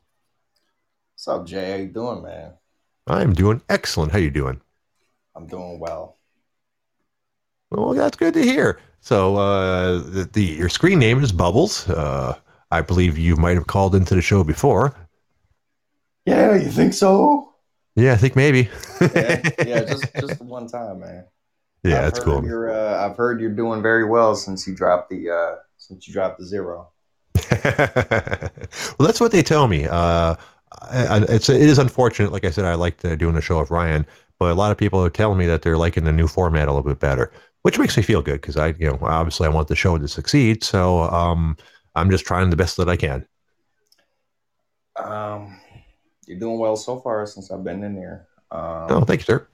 [1.15, 1.71] What's up, Jay?
[1.71, 2.53] How you doing, man?
[3.07, 4.12] I'm doing excellent.
[4.12, 4.61] How you doing?
[5.35, 6.19] I'm doing well.
[7.71, 8.79] Well, that's good to hear.
[9.01, 11.88] So, uh, the, the your screen name is Bubbles.
[11.88, 12.38] Uh,
[12.71, 14.95] I believe you might have called into the show before.
[16.25, 17.55] Yeah, you think so?
[17.97, 18.71] Yeah, I think maybe.
[19.01, 21.25] Yeah, yeah, just just one time, man.
[21.83, 22.45] yeah, I've that's cool.
[22.45, 26.15] You're, uh, I've heard you're doing very well since you dropped the uh, since you
[26.15, 26.91] dropped the zero.
[27.65, 29.87] well, that's what they tell me.
[29.87, 30.37] Uh,
[30.83, 32.33] I, I- it's it is unfortunate.
[32.33, 34.07] Like I said, I liked uh, doing the show with Ryan,
[34.39, 36.73] but a lot of people are telling me that they're liking the new format a
[36.73, 37.33] little bit better,
[37.63, 40.09] which makes me feel good because I, you know, obviously I want the show to
[40.09, 40.65] succeed.
[40.65, 41.57] So um,
[41.95, 43.27] I'm just trying the best that I can.
[44.97, 45.59] Um,
[46.27, 48.29] you're doing well so far since I've been in there.
[48.51, 49.49] Um, Oh, thank you, sir.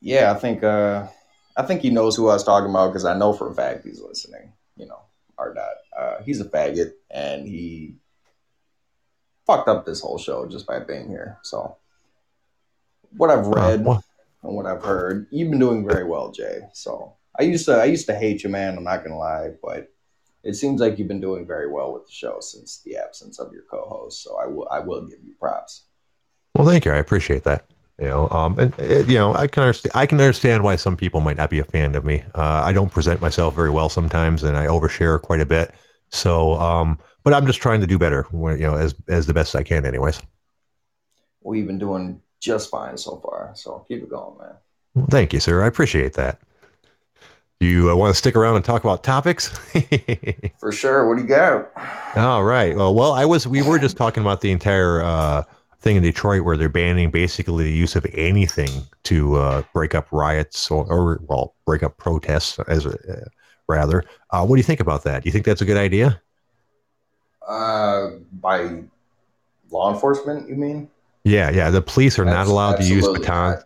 [0.00, 1.08] Yeah, I think uh,
[1.56, 3.84] I think he knows who I was talking about because I know for a fact
[3.84, 4.52] he's listening.
[4.76, 5.00] You know,
[5.36, 5.72] or not.
[6.00, 7.96] Uh, he's a faggot, and he
[9.48, 11.38] fucked up this whole show just by being here.
[11.42, 11.76] So,
[13.16, 14.04] what I've read well-
[14.44, 16.60] and what I've heard, you've been doing very well, Jay.
[16.72, 18.76] So, I used to I used to hate you, man.
[18.76, 19.88] I'm not gonna lie, but
[20.44, 23.52] it seems like you've been doing very well with the show since the absence of
[23.52, 24.22] your co-host.
[24.22, 25.86] So, I will I will give you props.
[26.54, 26.92] Well, thank you.
[26.92, 27.64] I appreciate that.
[27.98, 29.92] You know, um, and uh, you know, I can understand.
[29.96, 32.22] I can understand why some people might not be a fan of me.
[32.34, 35.72] Uh, I don't present myself very well sometimes, and I overshare quite a bit.
[36.10, 38.26] So, um, but I'm just trying to do better.
[38.32, 40.20] You know, as as the best I can, anyways.
[41.42, 43.52] We've been doing just fine so far.
[43.54, 44.54] So, keep it going, man.
[44.94, 45.62] Well, thank you, sir.
[45.62, 46.40] I appreciate that.
[47.60, 49.48] You uh, want to stick around and talk about topics?
[50.58, 51.08] For sure.
[51.08, 51.70] What do you got?
[52.16, 52.76] All right.
[52.76, 53.48] Well, well, I was.
[53.48, 55.42] We were just talking about the entire uh,
[55.80, 58.70] thing in Detroit where they're banning basically the use of anything
[59.04, 63.24] to uh, break up riots or, or well, break up protests, as uh,
[63.68, 64.04] rather.
[64.30, 65.24] Uh, what do you think about that?
[65.24, 66.20] Do you think that's a good idea?
[67.48, 68.82] Uh, by
[69.70, 70.90] law enforcement, you mean?
[71.24, 71.70] Yeah, yeah.
[71.70, 73.64] The police are not allowed to use batons.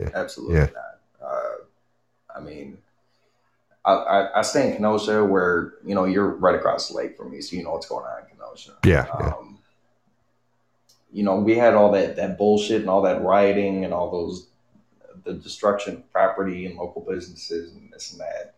[0.00, 0.08] Yeah.
[0.14, 0.68] Absolutely Yeah.
[0.74, 1.28] not.
[1.28, 2.78] Uh, I mean,
[3.84, 7.30] I, I, I stay in Kenosha where, you know, you're right across the lake from
[7.30, 8.72] me, so you know what's going on in Kenosha.
[8.84, 9.26] Yeah, yeah.
[9.26, 9.58] Um,
[11.12, 14.48] you know, we had all that, that bullshit and all that rioting and all those,
[15.24, 18.54] the destruction of property and local businesses and this and that.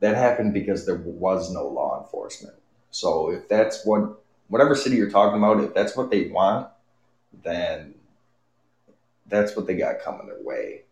[0.00, 2.54] That happened because there was no law enforcement.
[2.90, 6.68] So if that's what, whatever city you're talking about, if that's what they want,
[7.42, 7.94] then
[9.26, 10.82] that's what they got coming their way.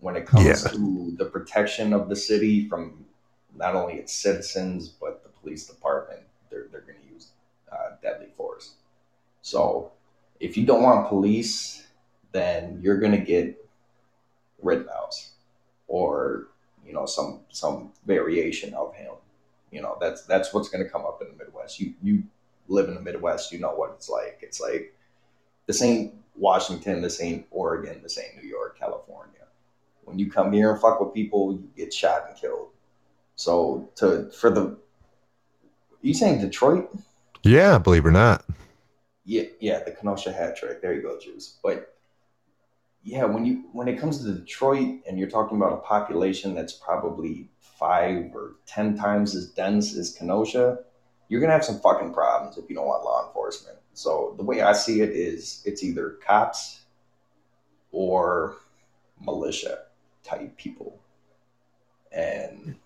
[0.00, 0.70] When it comes Yeah.
[0.70, 3.04] to the protection of the city from
[3.54, 7.28] not only its citizens but the police department, they're they're going to use
[7.70, 8.74] uh, deadly force.
[9.42, 9.92] So
[10.40, 11.86] if you don't want police,
[12.32, 13.56] then you're going to get
[14.62, 15.32] Rittenhouse
[15.88, 16.48] or
[16.86, 19.12] you know some some variation of him.
[19.70, 21.80] You know that's that's what's going to come up in the Midwest.
[21.80, 22.24] You you
[22.68, 24.38] live in the Midwest, you know what it's like.
[24.42, 24.94] It's like
[25.66, 29.34] this ain't Washington, this ain't Oregon, this ain't New York, California.
[30.04, 32.68] When you come here and fuck with people, you get shot and killed.
[33.36, 34.78] So to for the
[36.02, 36.90] you saying Detroit?
[37.42, 38.44] Yeah, believe it or not.
[39.24, 40.82] Yeah, yeah, the Kenosha hat trick.
[40.82, 41.58] There you go, Juice.
[41.62, 41.94] But
[43.02, 46.72] yeah, when you when it comes to Detroit and you're talking about a population that's
[46.72, 47.48] probably
[47.80, 50.78] five or ten times as dense as Kenosha,
[51.28, 53.78] you're gonna have some fucking problems if you don't want law enforcement.
[53.94, 56.82] So the way I see it is it's either cops
[57.90, 58.56] or
[59.20, 59.84] militia
[60.22, 61.00] type people.
[62.12, 62.76] And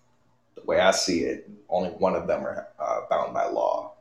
[0.54, 3.92] the way I see it, only one of them are uh, bound by law.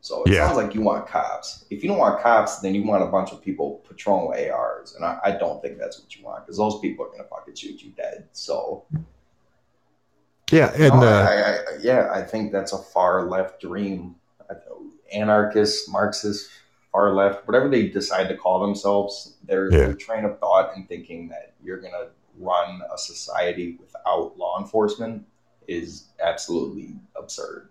[0.00, 0.46] So it Yeah.
[0.46, 1.64] sounds like you want cops.
[1.70, 4.94] If you don't want cops, then you want a bunch of people patrolling with ARs,
[4.94, 7.56] and I, I don't think that's what you want because those people are gonna fucking
[7.56, 8.28] shoot you dead.
[8.32, 8.84] So
[10.52, 11.34] Yeah, and no, uh, I,
[11.74, 14.14] I, yeah, I think that's a far left dream.
[14.48, 14.54] I-
[15.12, 16.48] Anarchist, Marxist,
[16.92, 19.78] far left, whatever they decide to call themselves, their, Yeah.
[19.78, 25.24] their train of thought and thinking that you're gonna run a society without law enforcement
[25.68, 27.68] is absolutely absurd.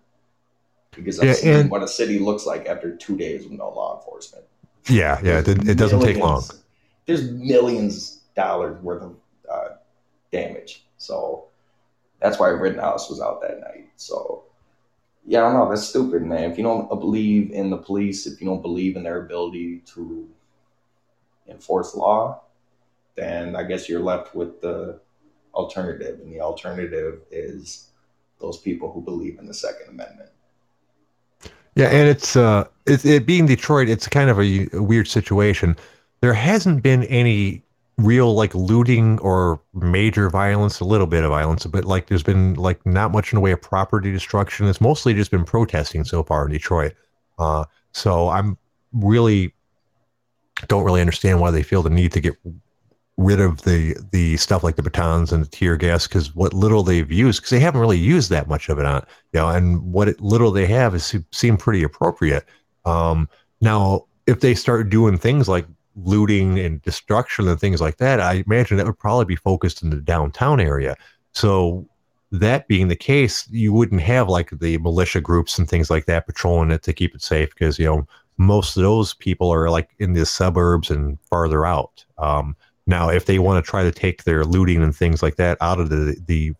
[0.92, 3.68] Because I've Yeah, seen and- what a city looks like after two days with no
[3.70, 4.44] law enforcement.
[4.88, 5.38] yeah, yeah.
[5.40, 6.42] It, it doesn't take long.
[7.06, 9.16] There's millions dollars worth of
[9.50, 9.68] uh,
[10.32, 10.84] damage.
[10.98, 11.46] So
[12.20, 13.88] that's why Rittenhouse was out that night.
[13.96, 14.44] So
[15.26, 15.68] yeah, I don't know.
[15.68, 16.50] That's stupid, man.
[16.50, 20.28] If you don't believe in the police, if you don't believe in their ability to
[21.48, 22.42] enforce law,
[23.16, 25.00] then I guess you're left with the
[25.54, 27.90] alternative, and the alternative is
[28.38, 30.30] those people who believe in the Second Amendment.
[31.74, 35.76] Yeah, and it's uh, it, it being Detroit, it's kind of a, a weird situation.
[36.20, 37.62] There hasn't been any
[37.98, 42.54] real like looting or major violence, a little bit of violence, but like there's been
[42.54, 44.66] like not much in the way of property destruction.
[44.66, 46.94] It's mostly just been protesting so far in Detroit.
[47.38, 48.58] Uh, so I'm
[48.92, 49.54] really
[50.68, 52.34] don't really understand why they feel the need to get
[53.18, 56.82] rid of the the stuff like the batons and the tear gas because what little
[56.82, 59.80] they've used because they haven't really used that much of it on you know and
[59.92, 62.44] what it, little they have is seem pretty appropriate
[62.84, 63.26] um
[63.62, 65.66] now if they start doing things like
[65.96, 69.90] looting and destruction and things like that i imagine that would probably be focused in
[69.90, 70.94] the downtown area.
[71.32, 71.88] So
[72.32, 76.26] that being the case you wouldn't have like the militia groups and things like that
[76.26, 79.90] patrolling it to keep it safe because you know most of those people are like
[79.98, 82.04] in the suburbs and farther out.
[82.18, 85.58] Um now, if they want to try to take their looting and things like that
[85.60, 86.52] out of the the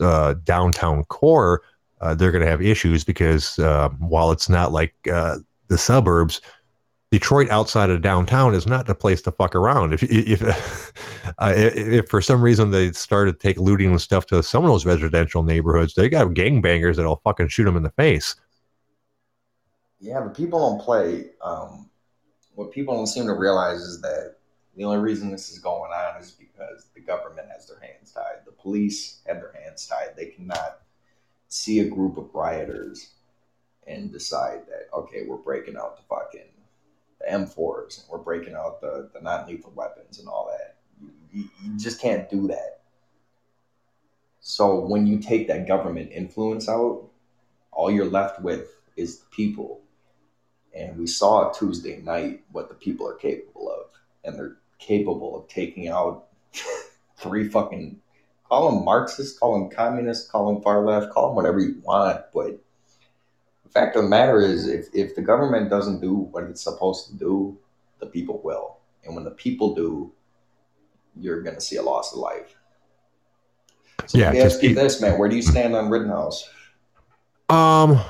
[0.00, 1.62] uh, downtown core,
[2.00, 5.38] uh, they're going to have issues because uh, while it's not like uh,
[5.68, 6.40] the suburbs,
[7.12, 9.92] Detroit outside of downtown is not the place to fuck around.
[9.94, 10.42] If if
[11.38, 14.70] uh, if for some reason they started to take looting and stuff to some of
[14.70, 18.34] those residential neighborhoods, they got gangbangers that'll fucking shoot them in the face.
[20.00, 21.30] Yeah, but people don't play.
[21.42, 21.88] Um,
[22.54, 24.36] what people don't seem to realize is that
[24.76, 28.44] the only reason this is going on is because the government has their hands tied.
[28.44, 30.16] The police have their hands tied.
[30.16, 30.80] They cannot
[31.48, 33.10] see a group of rioters
[33.86, 36.50] and decide that okay, we're breaking out the fucking
[37.26, 40.76] the M4s and we're breaking out the, the non-lethal weapons and all that.
[41.32, 42.80] You, you, just can't do that.
[44.40, 47.08] So when you take that government influence out,
[47.72, 49.80] all you're left with is the people.
[50.74, 53.86] And we saw Tuesday night what the people are capable of.
[54.24, 56.26] And they're capable of taking out
[57.16, 58.00] three fucking
[58.48, 62.22] call them Marxists, call them communists, call them far left, call them whatever you want.
[62.32, 62.60] But
[63.76, 67.14] fact of the matter is, if, if the government doesn't do what it's supposed to
[67.16, 67.58] do,
[68.00, 68.78] the people will.
[69.04, 70.12] And when the people do,
[71.18, 72.56] you're going to see a loss of life.
[74.06, 75.18] So Yeah, let me ask you keep- this, man.
[75.18, 76.48] Where do you stand on Rittenhouse?
[77.48, 78.00] Um,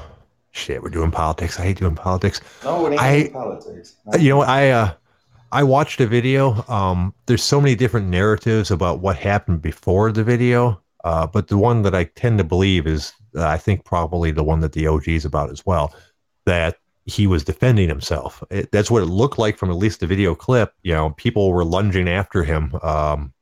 [0.52, 1.58] shit, we're doing politics.
[1.60, 2.40] I hate doing politics.
[2.64, 3.96] No, it ain't I- politics.
[4.18, 4.92] You know, I uh,
[5.52, 6.64] I watched a video.
[6.68, 10.80] Um, there's so many different narratives about what happened before the video.
[11.06, 14.42] Uh, but the one that I tend to believe is, uh, I think probably the
[14.42, 15.94] one that the OG is about as well,
[16.46, 18.42] that he was defending himself.
[18.50, 20.74] It, that's what it looked like from at least the video clip.
[20.82, 22.74] You know, people were lunging after him.
[22.82, 23.32] Um,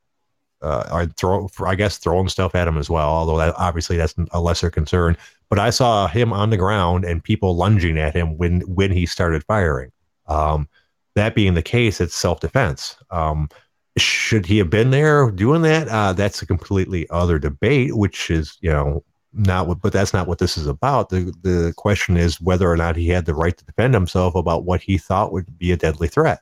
[0.61, 3.09] uh, throw, I guess, throwing stuff at him as well.
[3.09, 5.17] Although that obviously that's a lesser concern.
[5.49, 9.07] But I saw him on the ground and people lunging at him when when he
[9.07, 9.91] started firing.
[10.27, 10.69] Um,
[11.15, 12.97] that being the case, it's self defense.
[13.11, 13.49] Um,
[13.97, 15.89] should he have been there doing that?
[15.89, 20.27] Uh, that's a completely other debate, which is you know not what, but that's not
[20.27, 21.11] what this is about.
[21.11, 24.65] The the question is whether or not he had the right to defend himself about
[24.65, 26.41] what he thought would be a deadly threat.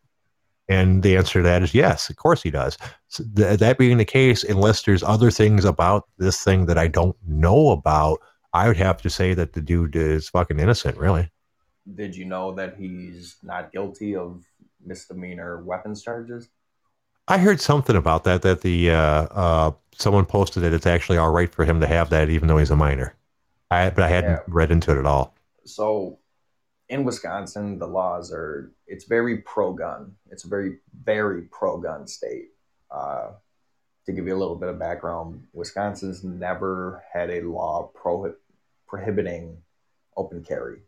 [0.68, 2.78] And the answer to that is yes, of course he does.
[3.08, 6.88] So th- that being the case, unless there's other things about this thing that I
[6.88, 8.20] don't know about,
[8.54, 11.30] I would have to say that the dude is fucking innocent, really.
[11.94, 14.44] Did you know that he's not guilty of
[14.84, 16.48] misdemeanor weapons charges?
[17.32, 18.42] I heard something about that.
[18.42, 22.10] That the uh, uh, someone posted that it's actually all right for him to have
[22.10, 23.14] that, even though he's a minor.
[23.70, 24.42] I but I hadn't Yeah.
[24.48, 25.34] read into it at all.
[25.64, 26.18] so
[26.90, 30.14] in Wisconsin, the laws are it's very pro gun.
[30.30, 32.48] It's a very very pro gun state.
[32.90, 33.30] Uh,
[34.04, 38.36] to give you a little bit of background, Wisconsin's never had a law prohib-
[38.86, 39.56] prohibiting
[40.18, 40.80] open carry.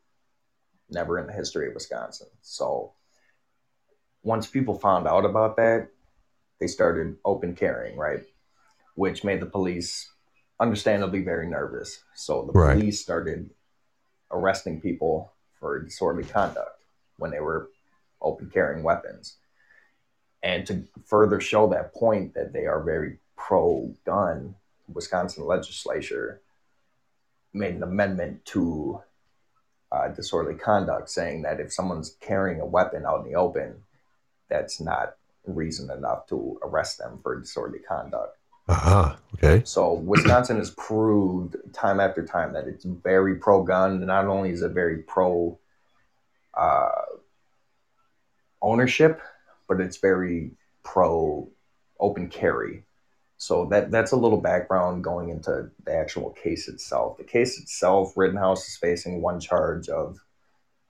[0.90, 2.26] Never in the history of Wisconsin.
[2.42, 2.92] So
[4.22, 5.88] once people found out about that,
[6.64, 8.22] they started open carrying, right?
[8.94, 10.10] Which made the police
[10.58, 12.02] understandably very nervous.
[12.14, 12.78] So the Right.
[12.78, 13.50] police started
[14.30, 16.82] arresting people for disorderly conduct
[17.18, 17.68] when they were
[18.22, 19.36] open carrying weapons.
[20.42, 24.56] And to further show that point that they are very pro gun,
[24.88, 26.40] Wisconsin legislature
[27.52, 29.02] made an amendment to
[29.92, 33.84] uh, disorderly conduct saying that if someone's carrying a weapon out in the open,
[34.48, 38.36] that's not reason enough to arrest them for disorderly conduct.
[38.68, 39.16] Uh huh.
[39.34, 39.62] Okay.
[39.64, 44.04] So Wisconsin has proved time after time that it's very pro gun.
[44.06, 45.58] Not only is it very pro
[46.54, 46.88] uh,
[48.62, 49.20] ownership,
[49.68, 51.48] but it's very pro
[52.00, 52.84] open carry.
[53.36, 57.18] So that that's a little background going into the actual case itself.
[57.18, 60.18] The case itself, Rittenhouse is facing one charge of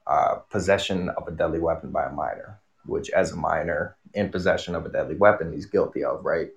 [0.06, 4.74] uh, possession of a deadly weapon by a minor, which as a minor in possession
[4.74, 6.50] of a deadly weapon, he's guilty of, right?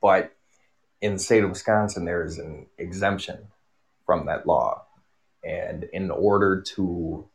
[0.00, 0.32] But
[1.00, 3.48] in the state of Wisconsin, there is an exemption
[4.06, 4.84] from that law.
[5.44, 7.28] And in order to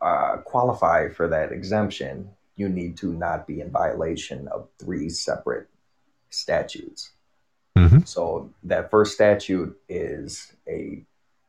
[0.00, 5.68] uh, qualify for that exemption, you need to not be in violation of three separate
[6.30, 7.12] statutes.
[7.76, 8.06] Mhm.
[8.06, 11.04] So that first statute is a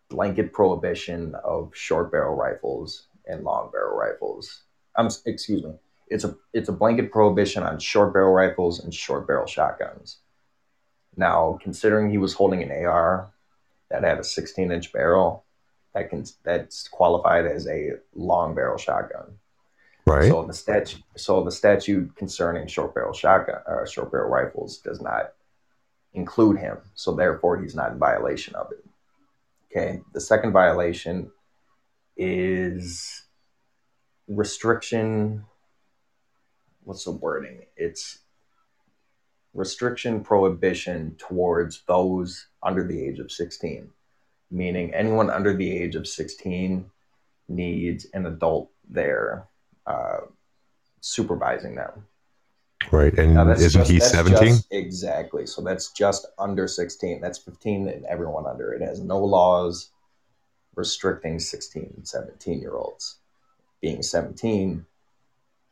[0.10, 4.64] blanket prohibition of short barrel rifles and long barrel rifles.
[4.96, 5.74] Um, excuse me.
[6.08, 10.18] It's a it's a blanket prohibition on short barrel rifles and short barrel shotguns.
[11.16, 13.32] Now, considering he was holding an AR
[13.90, 15.46] that had a 16 inch barrel,
[15.94, 19.38] that can that's qualified as a long barrel shotgun.
[20.06, 20.30] Right.
[20.30, 25.00] So the statute, so the statute concerning short barrel shotgun or short barrel rifles does
[25.02, 25.34] not
[26.14, 26.78] include him.
[26.96, 28.84] So therefore, he's not in violation of it.
[29.72, 30.02] Okay.
[30.14, 31.32] The second violation
[32.18, 33.21] is
[34.36, 35.46] restriction.
[36.84, 37.66] What's the wording?
[37.76, 38.20] It's
[39.54, 43.90] restriction prohibition towards those under the age of 16
[44.52, 46.86] meaning anyone under the age of 16
[47.48, 49.48] needs an adult there
[49.88, 50.20] uh,
[51.00, 52.06] supervising them.
[52.92, 53.18] Right.
[53.18, 54.58] And isn't just- he 17?
[54.72, 55.46] exactly.
[55.46, 57.22] So that's just under 16.
[57.22, 58.74] That's 15 and everyone under.
[58.74, 59.92] It has no laws
[60.76, 63.18] restricting 16 and 17 year olds.
[63.82, 64.86] Being 17,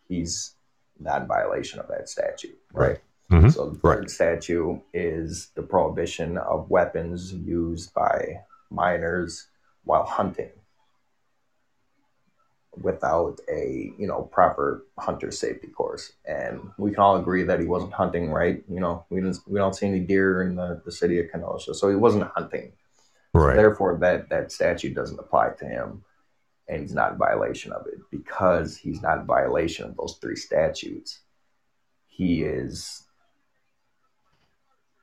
[0.07, 0.55] he's
[0.99, 2.99] not in violation of that statute, right?
[3.31, 3.53] Mhm.
[3.53, 3.97] So the Right.
[3.99, 9.47] third statute is the prohibition of weapons used by minors
[9.83, 10.49] while hunting
[12.81, 17.65] without a you know proper hunter safety course and we can all agree that he
[17.65, 20.91] wasn't hunting right you know we didn't we don't see any deer in the, the
[20.91, 22.71] city of kenosha so he wasn't hunting
[23.33, 23.55] Right.
[23.55, 26.03] therefore that that statute doesn't apply to him
[26.69, 27.99] and he's not in violation of it.
[28.11, 31.19] Because he's not in violation of those three statutes
[32.19, 33.03] he is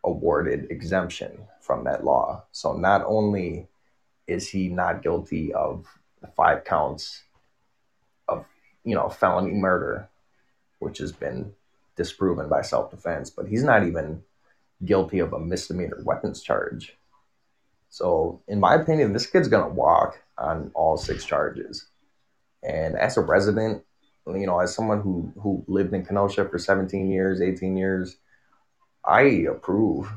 [0.04, 2.44] awarded exemption from that law.
[2.52, 3.68] So not only
[4.26, 5.86] is he not guilty of
[6.20, 7.22] the five counts
[8.28, 8.44] of
[8.84, 10.10] you know felony murder
[10.78, 11.52] which has been
[11.96, 14.22] disproven by self-defense but he's not even
[14.84, 16.96] guilty of a misdemeanor weapons charge
[17.96, 21.88] so, in my opinion, this kid's gonna walk on all six charges.
[22.62, 23.84] And as a resident,
[24.26, 28.18] you know, as someone who who lived in Kenosha for 17 years, 18 years,
[29.02, 30.12] I approve.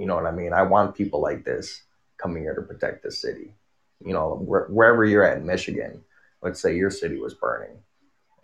[0.00, 0.52] You know what I mean?
[0.52, 1.84] I want people like this
[2.20, 3.54] coming here to protect the city.
[4.04, 6.02] You know, where, wherever you're at in Michigan,
[6.42, 7.78] let's say your city was burning,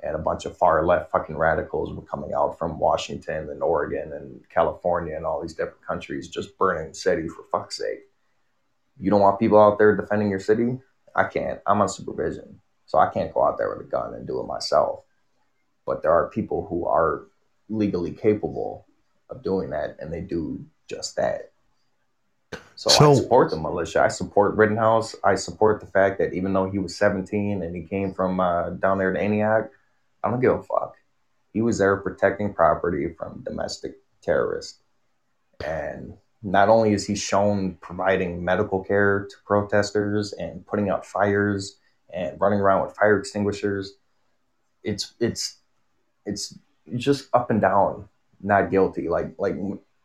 [0.04, 4.12] and a bunch of far left fucking radicals were coming out from Washington and Oregon
[4.12, 8.06] and California and all these different countries just burning the city for fuck's sake
[9.02, 10.78] you don't want people out there defending your city
[11.14, 11.60] i can't.
[11.66, 14.46] I'm on supervision so i can't go out there with a gun and do it
[14.46, 15.00] myself.
[15.84, 17.24] But there are people who are
[17.68, 18.86] legally capable
[19.30, 21.50] of doing that and they do just that.
[22.76, 24.02] So, So- i support the militia.
[24.02, 25.16] I support rittenhouse.
[25.24, 28.70] I support the fact that even though he was 17 and he came from uh,
[28.70, 29.70] down there in antioch
[30.22, 30.94] i don't give a fuck.
[31.52, 34.78] He was there protecting property from domestic terrorists.
[35.64, 41.78] And not only is he shown providing medical care to protesters and putting out fires
[42.12, 43.94] and running around with fire extinguishers,
[44.82, 45.58] it's it's
[46.26, 46.58] it's
[46.96, 48.08] just up and down,
[48.42, 49.08] not guilty.
[49.08, 49.54] Like like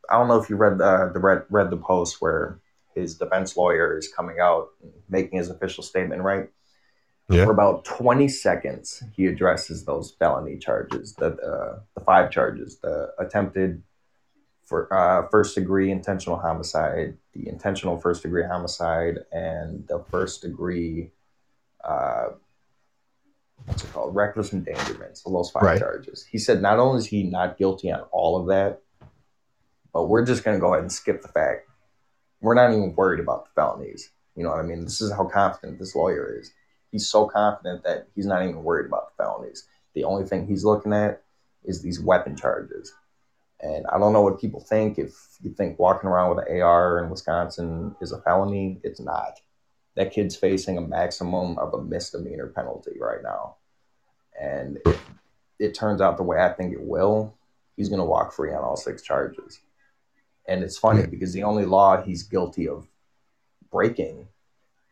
[0.10, 2.60] I don't know if you read the the read, read the post where
[2.94, 6.50] his defense lawyer is coming out and making his official statement, right?
[7.30, 7.44] Yeah.
[7.44, 13.14] For about 20 seconds, he addresses those felony charges, the uh, the five charges, the
[13.20, 13.84] attempted
[14.68, 21.10] for uh, first degree intentional homicide, the intentional first degree homicide, and the first degree
[21.84, 22.28] uh,
[23.66, 25.18] what's it called reckless endangerment.
[25.18, 25.80] So those five Right.
[25.80, 26.26] charges.
[26.26, 28.82] He said not only is he not guilty on all of that,
[29.94, 31.68] but we're just going to go ahead and skip the fact.
[32.42, 34.12] We're not even worried about the felonies.
[34.36, 34.84] You know what I mean?
[34.84, 36.52] This is how confident this lawyer is.
[36.92, 39.68] He's so confident that he's not even worried about the felonies.
[39.96, 41.24] The only thing he's looking at
[41.64, 42.94] is these weapon charges.
[43.60, 45.00] And I don't know what people think.
[45.00, 49.40] If you think walking around with an AR in Wisconsin is a felony, it's not.
[49.96, 53.56] That kid's facing a maximum of a misdemeanor penalty right now.
[54.40, 55.02] And if
[55.60, 57.36] it turns out the way I think it will,
[57.76, 59.60] he's going to walk free on all six charges.
[60.48, 62.88] And it's funny because the only law he's guilty of
[63.72, 64.28] breaking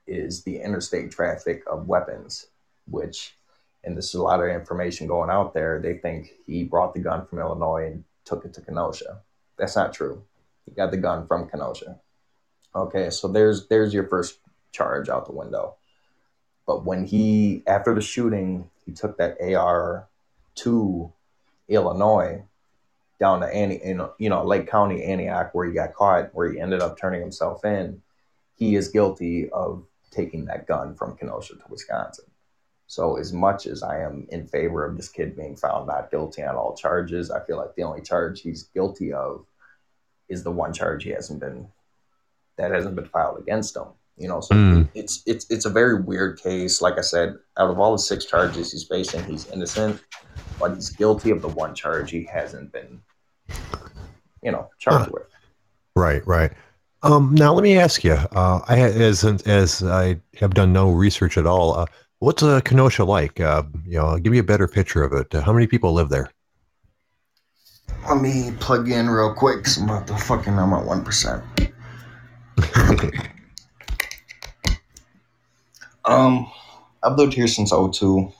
[0.07, 2.47] is the interstate traffic of weapons,
[2.87, 3.35] which,
[3.83, 6.99] and this is a lot of information going out there, they think he brought the
[6.99, 9.21] gun from Illinois and took it to Kenosha.
[9.57, 10.23] That's not true.
[10.65, 11.99] He got the gun from Kenosha.
[12.75, 14.39] Okay, so there's there's your first
[14.71, 15.75] charge out the window.
[16.67, 20.07] But when he after the shooting, he took that AR
[20.55, 21.13] to
[21.69, 22.43] Illinois
[23.19, 26.59] down to Annie, know, you know, Lake County, Antioch, where he got caught, where he
[26.59, 28.01] ended up turning himself in.
[28.55, 32.25] He is guilty of taking that gun from Kenosha to Wisconsin.
[32.87, 36.43] So, as much as I am in favor of this kid being found not guilty
[36.43, 39.45] on all charges, I feel like the only charge he's guilty of
[40.29, 41.67] is the one charge he hasn't been
[42.57, 43.87] that hasn't been filed against him.
[44.17, 44.87] You know, so Mm.
[44.93, 46.81] it's it's it's a very weird case.
[46.81, 49.99] Like I said, out of all the six charges he's facing, he's innocent,
[50.59, 53.01] but he's guilty of the one charge he hasn't been,
[54.41, 55.11] you know, charged Huh.
[55.11, 55.23] with.
[55.95, 56.51] Right, right.
[57.03, 58.13] Um, now let me ask you.
[58.13, 61.73] Uh, I as as I have done no research at all.
[61.77, 61.85] Uh,
[62.19, 63.39] what's uh, Kenosha like?
[63.39, 65.33] Uh, you know, I'll give me a better picture of it.
[65.33, 66.29] Uh, how many people live there?
[68.07, 71.43] Let me plug in real quick because I'm about to fucking I'm at one percent.
[76.05, 76.49] Um,
[77.03, 78.31] I've lived here since 02.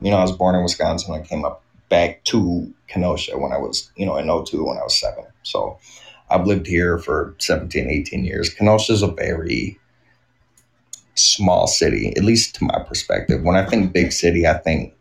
[0.00, 1.14] You know, I was born in Wisconsin.
[1.14, 4.82] I came up back to Kenosha when I was, you know, in 02 when I
[4.82, 5.24] was seven.
[5.42, 5.78] So
[6.30, 8.52] I've lived here for 17, 18 years.
[8.52, 9.78] Kenosha is a very
[11.20, 13.42] small city, at least to my perspective.
[13.42, 14.94] When I think big city, I think,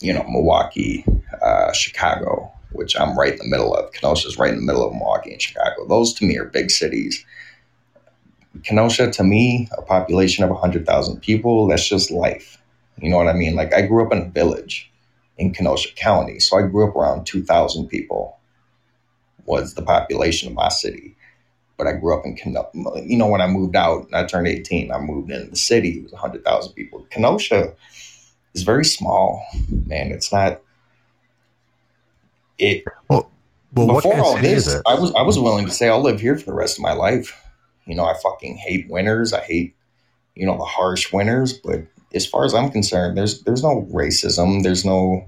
[0.00, 1.04] you know, Milwaukee,
[1.42, 3.92] uh, Chicago, which I'm right in the middle of.
[3.92, 5.86] Kenosha's right in the middle of Milwaukee and Chicago.
[5.86, 7.24] Those to me are big cities.
[8.62, 12.58] Kenosha, to me, a population of 100,000 people, that's just life.
[13.00, 13.54] You know what I mean?
[13.54, 14.90] Like, I grew up in a village
[15.38, 16.38] in Kenosha County.
[16.38, 18.36] So I grew up around 2,000 people
[19.46, 21.16] was the population of my city.
[21.80, 22.68] But I grew up in Kenosha.
[23.06, 25.92] You know, when I moved out, I turned 18, I moved into the city.
[25.92, 27.06] It was 100,000 people.
[27.08, 27.72] Kenosha
[28.54, 29.42] is very small,
[29.86, 30.12] man.
[30.12, 30.60] It's not.
[32.58, 33.30] It Well,
[33.72, 34.68] well before all this.
[34.86, 36.92] I was I was willing to say I'll live here for the rest of my
[36.92, 37.34] life.
[37.86, 39.32] You know, I fucking hate winters.
[39.32, 39.74] I hate,
[40.34, 41.54] you know, the harsh winters.
[41.54, 44.64] But as far as I'm concerned, there's there's no racism.
[44.64, 45.26] There's no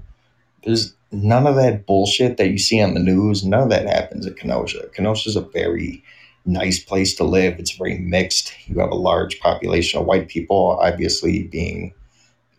[0.63, 3.43] there's none of that bullshit that you see on the news.
[3.43, 4.87] None of that happens at Kenosha.
[4.93, 6.03] Kenosha's a very
[6.45, 7.59] nice place to live.
[7.59, 8.53] It's very mixed.
[8.67, 11.93] You have a large population of white people, obviously being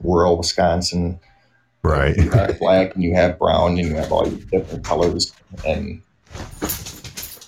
[0.03, 1.21] rural Wisconsin.
[1.83, 2.17] Right.
[2.17, 5.33] You have black and you have brown and you have all these different colors.
[5.67, 6.01] And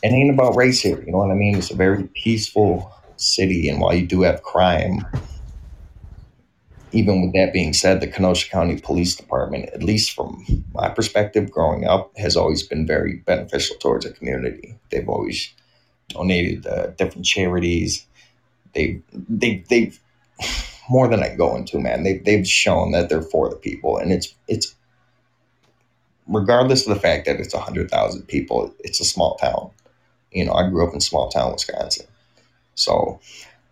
[0.02, 1.02] it ain't about race here.
[1.02, 1.56] You know what I mean?
[1.56, 3.68] It's a very peaceful city.
[3.68, 5.06] And while you do have crime,
[6.92, 11.50] even with that being said, the Kenosha County Police Department, at least from my perspective
[11.50, 14.78] growing up, has always been very beneficial towards the community.
[14.90, 15.52] They've always
[16.08, 18.06] donated uh, different charities.
[18.74, 19.98] They they they've
[20.90, 22.04] more than I go into, man.
[22.04, 24.74] They they've shown that they're for the people, and it's it's
[26.28, 29.70] regardless of the fact that it's a hundred thousand people, it's a small town.
[30.32, 32.06] You know, I grew up in small town Wisconsin,
[32.74, 33.20] so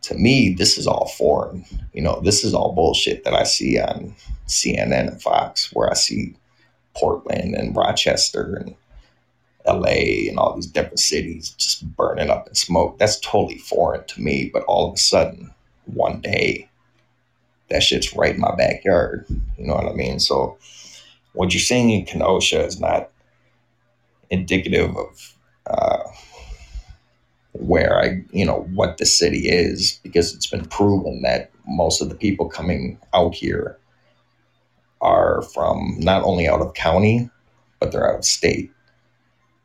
[0.02, 1.64] to me, this is all foreign.
[1.92, 4.14] You know, this is all bullshit that I see on
[4.46, 6.36] CNN and Fox, where I see
[6.94, 8.74] Portland and Rochester and
[9.66, 12.98] LA and all these different cities just burning up in smoke.
[12.98, 14.50] That's totally foreign to me.
[14.52, 15.52] But all of a sudden,
[15.86, 16.68] one day,
[17.70, 19.26] that shit's right in my backyard.
[19.58, 20.18] You know what I mean?
[20.20, 20.58] So,
[21.32, 23.10] what you're seeing in Kenosha is not
[24.30, 25.36] indicative of
[25.66, 26.02] uh,
[27.52, 32.08] where I, you know, what the city is, because it's been proven that most of
[32.08, 33.78] the people coming out here
[35.00, 37.30] are from not only out of county,
[37.80, 38.70] but they're out of state.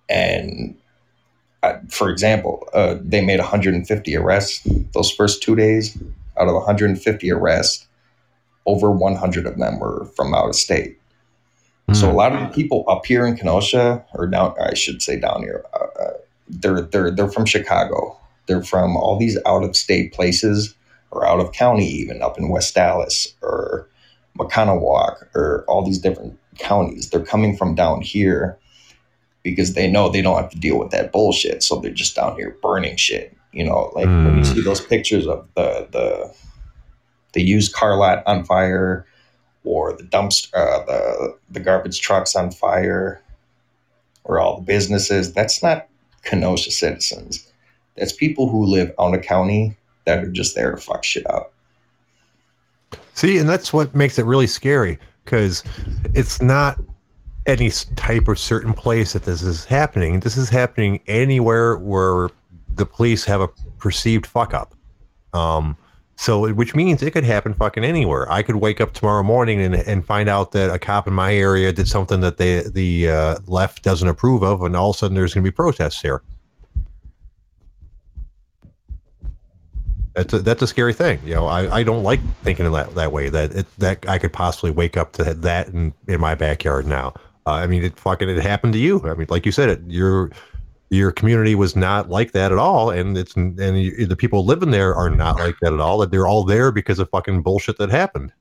[0.09, 0.75] And
[1.63, 5.97] uh, for example, uh, they made 150 arrests those first two days.
[6.39, 7.85] Out of 150 arrests,
[8.65, 10.97] over 100 of them were from out of state.
[11.93, 12.15] So a Hmm.
[12.15, 15.65] lot of the people up here in Kenosha, or down, I should say down here,
[15.73, 16.13] uh, uh,
[16.47, 18.15] they're they're they're from Chicago.
[18.47, 20.75] They're from all these out of state places,
[21.11, 23.87] or out of county, even up in West Allis or
[24.37, 27.09] Manitowoc, or all these different counties.
[27.09, 28.57] They're coming from down here
[29.43, 31.63] because they know they don't have to deal with that bullshit.
[31.63, 33.35] So they're just down here burning shit.
[33.51, 34.53] You know, like when you Mm.
[34.55, 36.33] see those pictures of the the
[37.33, 39.05] the used car lot on fire
[39.63, 43.21] or the dumpster, uh, the the garbage trucks on fire,
[44.23, 45.33] or all the businesses.
[45.33, 45.87] That's not
[46.23, 47.45] Kenosha citizens.
[47.97, 49.75] That's people who live on a county
[50.05, 51.53] that are just there to fuck shit up.
[53.13, 55.63] See, and that's what makes it really scary because
[56.13, 56.79] it's not
[57.49, 60.19] any type of certain place that this is happening.
[60.21, 62.29] This is happening anywhere where
[62.75, 63.47] the police have a
[63.77, 64.73] perceived fuck up.
[65.33, 65.75] Um,
[66.15, 68.29] so, which means it could happen fucking anywhere.
[68.31, 71.33] I could wake up tomorrow morning and, and find out that a cop in my
[71.33, 74.99] area did something that they, the uh, left doesn't approve of, and all of a
[74.99, 76.21] sudden there's going to be protests here.
[80.13, 81.21] That's a, that's a scary thing.
[81.23, 83.29] You know, I, I don't like thinking that that way.
[83.29, 87.13] That it, that I could possibly wake up to that in, in my backyard now.
[87.49, 89.01] Uh, I mean, it fucking it happened to you.
[89.09, 90.29] I mean, like you said, it your
[90.91, 94.69] your community was not like that at all, and it's and you, the people living
[94.69, 95.97] there are not like that at all.
[95.97, 98.33] That they're all there because of fucking bullshit that happened.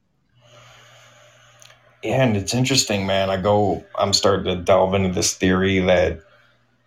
[2.03, 3.31] Yeah, and it's interesting, man.
[3.31, 6.21] I go, I'm starting to delve into this theory that,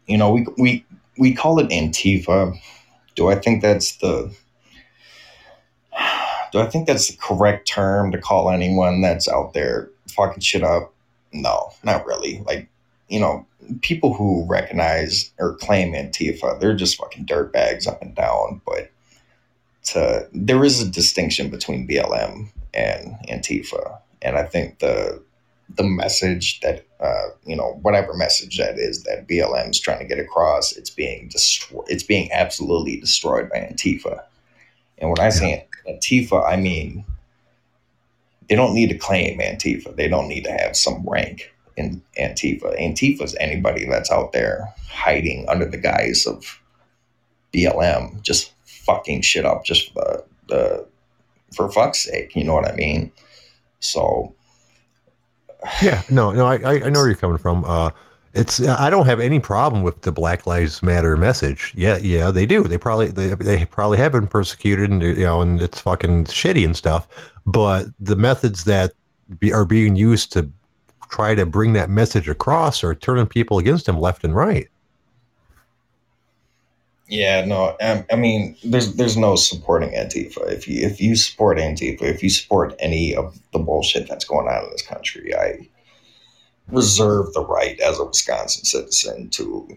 [0.06, 0.86] you know, we we
[1.18, 2.56] we call it Antifa.
[3.16, 4.32] Do I think that's the
[6.52, 10.64] do I think that's the correct term to call anyone that's out there fucking shit
[10.64, 10.91] up?
[11.34, 12.44] No, not really.
[12.46, 12.68] Like,
[13.08, 13.46] you know,
[13.82, 18.62] people who recognize or claim Antifa, they're just fucking dirtbags up and down.
[18.66, 18.92] But
[19.86, 25.22] to, there is a distinction between BLM and Antifa, and I think the
[25.76, 30.06] the message that uh, you know whatever message that is that BLM is trying to
[30.06, 31.86] get across, it's being destroyed.
[31.88, 34.24] It's being absolutely destroyed by Antifa.
[34.98, 37.06] And when I say Antifa, I mean
[38.52, 39.96] they don't need to claim Antifa.
[39.96, 42.78] They don't need to have some rank in Antifa.
[42.78, 46.60] Antifa is anybody that's out there hiding under the guise of
[47.54, 50.88] BLM, just fucking shit up just for the, the
[51.56, 53.14] for fuck's sake, you know what I mean?
[53.80, 54.36] So
[55.82, 57.64] Yeah, no, no, I, I I know where you're coming from.
[57.64, 57.92] Uh,
[58.34, 61.74] it's I don't have any problem with the Black Lives Matter message.
[61.76, 62.64] Yeah, yeah, they do.
[62.64, 66.64] They probably they, they probably have been persecuted, and you know, and it's fucking shitty
[66.64, 67.08] and stuff.
[67.46, 68.94] But the methods that
[69.40, 70.50] be, are being used to
[71.10, 74.68] try to bring that message across are turning people against them left and right.
[77.08, 80.50] Yeah, no, um, I mean, there's there's no supporting Antifa.
[80.50, 84.48] If you if you support Antifa, if you support any of the bullshit that's going
[84.48, 85.68] on in this country, I
[86.72, 89.68] reserve the right as a Wisconsin citizen to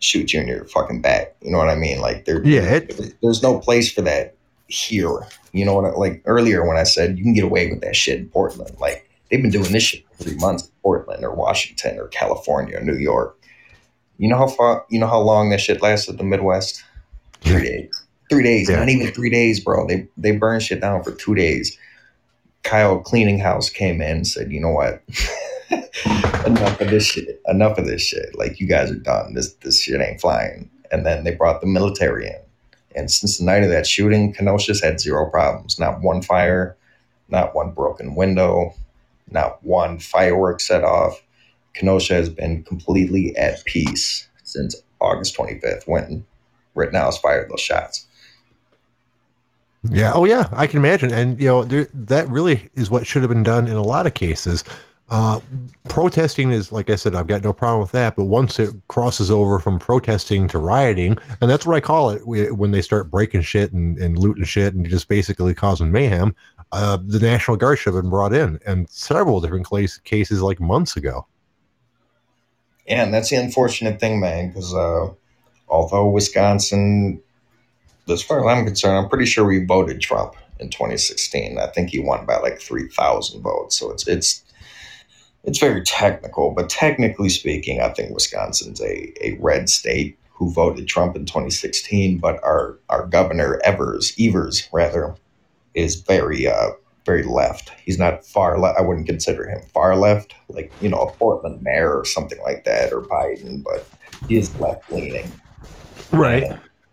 [0.00, 1.34] shoot you in your fucking back.
[1.42, 2.00] You know what I mean?
[2.00, 4.34] Like there, Yeah, it- there's no place for that
[4.68, 5.10] here.
[5.52, 5.84] You know what?
[5.84, 8.76] I, like earlier when I said you can get away with that shit in Portland,
[8.80, 12.78] like they've been doing this shit for three months in Portland or Washington or California
[12.78, 13.36] or New York.
[14.18, 14.84] You know how far?
[14.90, 16.82] You know how long that shit lasted in the Midwest?
[17.40, 18.02] Three days.
[18.30, 18.68] Three days.
[18.70, 18.76] Yeah.
[18.76, 19.86] Not even three days, bro.
[19.86, 21.76] They they burned shit down for two days.
[22.62, 25.02] Kyle Cleaning House came in and said, "You know what?
[26.46, 27.40] enough of this shit.
[27.46, 28.36] Enough of this shit.
[28.36, 29.34] Like you guys are done.
[29.34, 32.40] This this shit ain't flying." And then they brought the military in.
[32.96, 35.78] And since the night of that shooting, Kenosha's had zero problems.
[35.78, 36.76] Not one fire,
[37.28, 38.74] not one broken window,
[39.30, 41.22] not one firework set off.
[41.74, 46.26] Kenosha has been completely at peace since August 25th when
[46.74, 48.06] Rittenhouse fired those shots.
[49.88, 50.12] Yeah.
[50.14, 50.48] Oh, yeah.
[50.52, 51.12] I can imagine.
[51.12, 54.06] And you know, there, that really is what should have been done in a lot
[54.06, 54.64] of cases.
[55.10, 55.40] Uh,
[55.88, 58.14] protesting is, like I said, I've got no problem with that.
[58.14, 62.22] But once it crosses over from protesting to rioting, and that's what I call it
[62.24, 66.34] when they start breaking shit and, and looting shit and just basically causing mayhem,
[66.70, 70.60] uh, the National Guard should have been brought in, and several different case, cases like
[70.60, 71.26] months ago.
[72.86, 75.08] Yeah, and that's the unfortunate thing, man, because uh,
[75.68, 77.20] although Wisconsin,
[78.08, 81.58] as far as I'm concerned, I'm pretty sure we voted Trump in 2016.
[81.58, 83.76] I think he won by like 3,000 votes.
[83.76, 84.44] So it's it's
[85.44, 90.86] it's very technical, but technically speaking, I think Wisconsin's a, a red state who voted
[90.88, 92.18] Trump in 2016.
[92.18, 95.14] But our our governor Evers Evers rather
[95.74, 96.70] is very uh
[97.06, 97.72] very left.
[97.84, 98.78] He's not far left.
[98.78, 102.64] I wouldn't consider him far left, like you know a Portland mayor or something like
[102.64, 103.62] that, or Biden.
[103.64, 103.86] But
[104.28, 105.30] he is left leaning.
[106.12, 106.44] Right.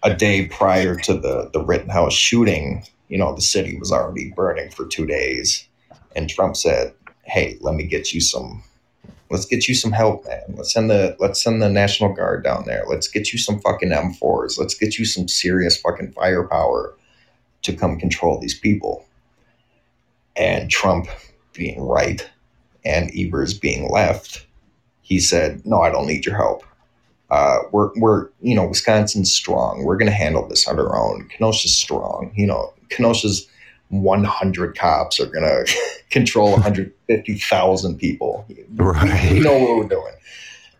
[0.03, 4.69] A day prior to the the Rittenhouse shooting, you know, the city was already burning
[4.69, 5.67] for two days,
[6.15, 6.93] and Trump said,
[7.27, 8.63] "Hey, let me get you some."
[9.29, 10.55] Let's get you some help, man.
[10.55, 12.85] Let's send the let's send the National Guard down there.
[12.87, 14.57] Let's get you some fucking M4s.
[14.57, 16.95] Let's get you some serious fucking firepower
[17.63, 19.05] to come control these people.
[20.37, 21.07] And Trump
[21.53, 22.27] being right
[22.85, 24.45] and Evers being left,
[25.01, 26.63] he said, No, I don't need your help.
[27.29, 29.83] Uh, we're, we're, you know, Wisconsin's strong.
[29.83, 31.27] We're going to handle this on our own.
[31.27, 32.31] Kenosha's strong.
[32.35, 33.47] You know, Kenosha's
[33.89, 35.73] 100 cops are going to
[36.09, 36.57] control
[37.07, 38.45] 150,000 people.
[38.75, 39.31] Right.
[39.31, 40.13] We know what we're doing.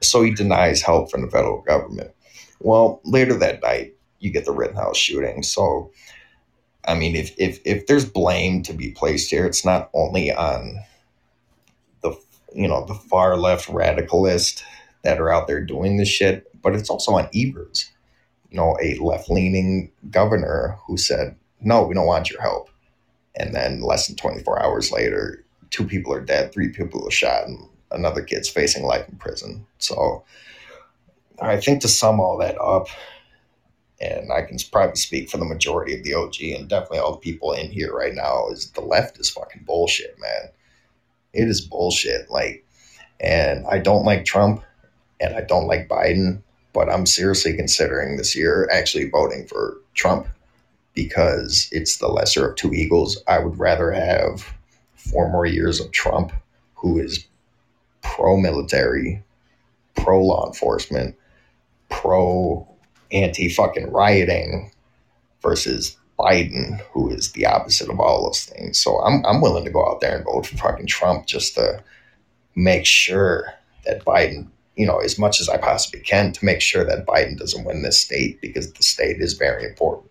[0.02, 2.12] So he denies help from the federal government.
[2.60, 5.44] Well, later that night, you get the Rittenhouse shooting.
[5.44, 5.92] So,
[6.88, 10.80] I mean, if, if, if there's blame to be placed here, it's not only on
[12.02, 12.16] the,
[12.54, 14.64] you know, the far left radicalist
[15.04, 17.90] that are out there doing this shit, but it's also on Evers,
[18.50, 22.70] you know, a left leaning governor who said, no, we don't want your help.
[23.36, 27.48] And then less than 24 hours later, two people are dead, three people are shot,
[27.48, 29.66] and another kid's facing life in prison.
[29.80, 30.24] So
[31.42, 32.88] I think to sum all that up,
[34.00, 37.18] and I can probably speak for the majority of the OG and definitely all the
[37.18, 40.52] people in here right now, is the left is fucking bullshit, man.
[41.34, 42.30] It is bullshit.
[42.30, 42.66] Like,
[43.20, 44.64] and I don't like Trump
[45.20, 46.42] and I don't like Biden,
[46.74, 50.28] but I'm seriously considering this year actually voting for Trump
[50.94, 53.22] because it's the lesser of two evils.
[53.28, 54.54] I would rather have
[55.10, 56.32] four more years of Trump,
[56.76, 57.26] who is
[58.02, 59.24] pro military,
[59.96, 61.16] pro law enforcement,
[61.90, 62.68] pro
[63.12, 64.72] anti fucking rioting,
[65.42, 68.80] versus Biden, who is the opposite of all those things.
[68.80, 71.84] So I'm, I'm willing to go out there and vote for fucking Trump just to
[72.56, 73.54] make sure
[73.86, 77.38] that Biden, you know, as much as I possibly can to make sure that Biden
[77.38, 80.10] doesn't win this state because the state is very important.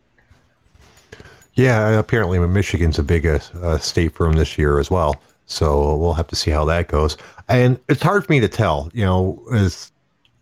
[1.56, 5.20] Yeah, apparently Michigan's a big uh, uh, state for him this year as well.
[5.46, 7.16] So we'll have to see how that goes.
[7.48, 9.90] And it's hard for me to tell, you know, as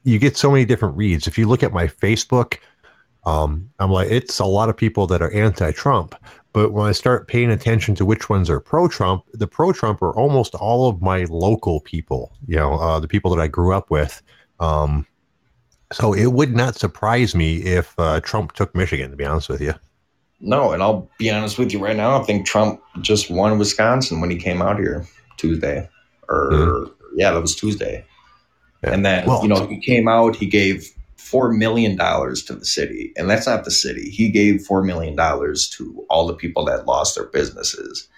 [0.03, 1.27] you get so many different reads.
[1.27, 2.59] If you look at my Facebook,
[3.27, 6.15] um, I'm like, it's a lot of people that are anti-Trump.
[6.53, 10.55] But when I start paying attention to which ones are pro-Trump, the pro-Trump are almost
[10.57, 12.33] all of my local people.
[12.47, 14.21] You know, uh, the people that I grew up with.
[14.59, 15.07] Um,
[15.93, 19.11] so it would not surprise me if uh, Trump took Michigan.
[19.11, 19.75] To be honest with you.
[20.41, 22.21] No, and I'll be honest with you right now.
[22.21, 25.07] I think Trump just won Wisconsin when he came out here
[25.37, 25.89] Tuesday,
[26.29, 26.85] or hmm.
[27.17, 28.05] yeah, that was Tuesday.
[28.83, 28.93] Yeah.
[28.93, 30.37] And then Well- you know he came out.
[30.37, 34.11] He gave four million dollars to the city, and that's not the city.
[34.11, 38.09] He gave four million dollars to all the people that lost their businesses.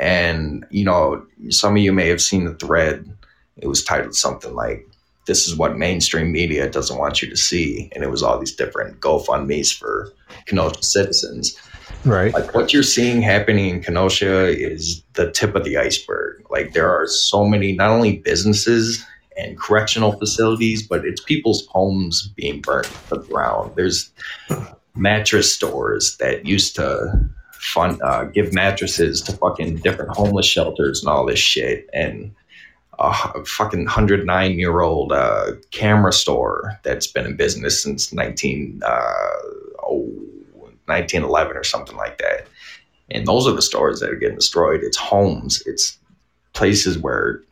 [0.00, 3.08] And you know, some of you may have seen the thread.
[3.56, 4.86] It was titled something like
[5.28, 8.56] "This is what mainstream media doesn't want you to see," and it was all these
[8.56, 10.12] different GoFundmes for
[10.46, 11.56] Kenosha citizens
[12.04, 12.32] Right.
[12.32, 16.44] like what you're seeing happening in Kenosha is the tip of the iceberg.
[16.50, 19.04] Like there are so many not only businesses
[19.36, 23.72] and correctional facilities, but it's people's homes being burnt to the ground.
[23.76, 24.10] There's
[24.94, 31.08] mattress stores that used to fund uh, give mattresses to fucking different homeless shelters and
[31.08, 32.32] all this shit and
[32.98, 39.36] a fucking 109 year old uh, camera store that's been in business since 19 uh,
[39.84, 40.08] oh,
[40.86, 42.46] 1911 or something like that.
[43.10, 44.82] And those are the stores that are getting destroyed.
[44.82, 45.62] It's homes.
[45.64, 45.98] It's
[46.52, 47.42] places where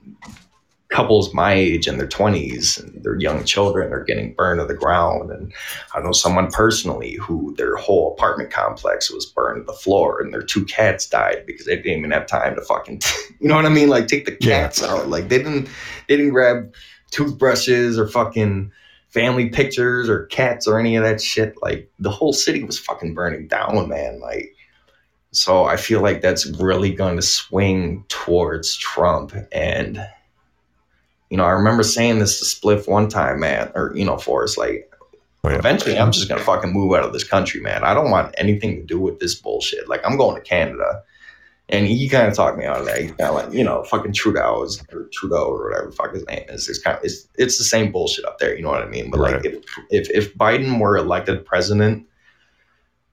[0.88, 4.74] couples my age in their 20s and their young children are getting burned to the
[4.74, 5.30] ground.
[5.32, 5.52] And
[5.94, 10.32] i know someone personally who their whole apartment complex was burned to the floor and
[10.32, 13.00] their two cats died because they didn't even have time to fucking
[13.40, 13.88] you know what i mean?
[13.88, 14.62] Like take the Yeah.
[14.62, 15.08] cats out.
[15.08, 15.68] Like they didn't
[16.08, 16.72] they didn't grab
[17.10, 18.70] toothbrushes or fucking
[19.08, 21.54] family pictures or cats or any of that shit.
[21.62, 24.20] Like the whole city was fucking burning down man.
[24.20, 24.52] Like
[25.32, 29.34] so I feel like that's really going to swing towards Trump.
[29.52, 29.98] And,
[31.30, 34.58] you know, I remember saying this to Spliff one time, man, or, you know, Forrest,
[34.58, 34.90] like,
[35.44, 35.58] Oh, yeah.
[35.58, 37.84] eventually I'm just going to fucking move out of this country, man.
[37.84, 39.88] I don't want anything to do with this bullshit.
[39.88, 41.04] Like, I'm going to Canada.
[41.68, 43.00] And he kind of talked me out of that.
[43.00, 46.12] He's kind of like, you know, fucking Trudeau is, or Trudeau or whatever the fuck
[46.14, 46.68] his name is.
[46.68, 48.56] It's kind of, it's, it's the same bullshit up there.
[48.56, 49.08] You know what I mean?
[49.10, 52.06] But like, if, if, if Biden were elected president,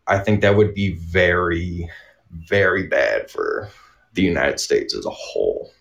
[0.08, 1.90] I think that would be very,
[2.32, 3.70] very bad for
[4.14, 5.72] the United States as a whole.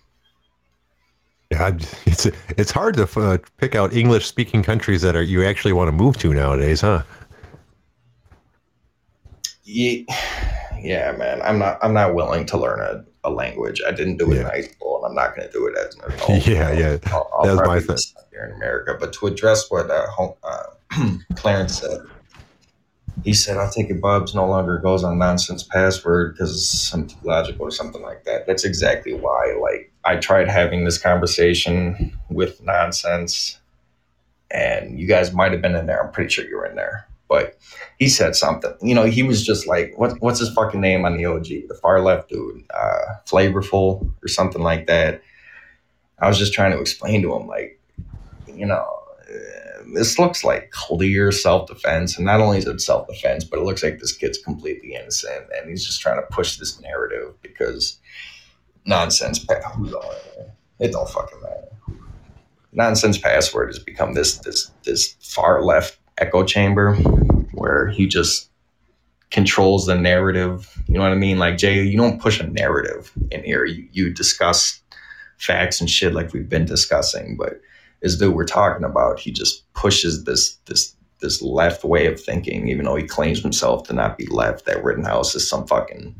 [1.52, 1.76] Yeah,
[2.06, 2.26] it's
[2.56, 5.92] it's hard to uh, pick out English speaking countries that are you actually want to
[5.92, 7.02] move to nowadays, huh?
[9.62, 10.06] Ye-
[10.80, 11.78] Yeah, man, I'm not.
[11.82, 13.82] I'm not willing to learn a, a language.
[13.86, 15.94] I didn't do it in high school, and I'm not going to do it as
[15.96, 16.46] an adult.
[16.46, 16.96] Yeah, yeah.
[17.12, 17.98] I'll, I'll That was my thing.
[18.30, 18.96] here in America.
[18.98, 20.62] But to address what uh, home, uh,
[21.36, 22.00] Clarence said,
[23.24, 27.18] he said, "I think it Bubs no longer goes on nonsense password because it's something
[27.22, 29.54] logical or something like that." That's exactly why.
[29.60, 33.58] Like, I tried having this conversation with nonsense,
[34.50, 36.02] and you guys might have been in there.
[36.02, 37.58] I'm pretty sure you were in there, but
[37.98, 38.74] he said something.
[38.82, 40.20] You know, he was just like, "What?
[40.20, 41.68] What's his fucking name on the OG?
[41.68, 45.22] The far left dude, uh, flavorful or something like that."
[46.22, 47.80] I was just trying to explain to him, like,
[48.46, 48.86] you know,
[49.28, 53.58] uh, this looks like clear self defense, and not only is it self defense, but
[53.58, 57.34] it looks like this kid's completely innocent, and he's just trying to push this narrative
[57.42, 57.98] because
[58.84, 59.44] nonsense.
[60.78, 60.92] It?
[60.92, 61.68] Don't fucking matter.
[62.72, 66.94] Nonsense password has become this this this far left echo chamber
[67.52, 68.50] where he just
[69.30, 70.72] controls the narrative.
[70.88, 71.38] You know what I mean?
[71.38, 73.64] Like Jay, you don't push a narrative in here.
[73.64, 74.80] You you discuss
[75.38, 77.60] facts and shit like we've been discussing, but
[78.02, 82.68] as though we're talking about, he just pushes this this this left way of thinking,
[82.68, 84.64] even though he claims himself to not be left.
[84.66, 86.14] That Rittenhouse is some fucking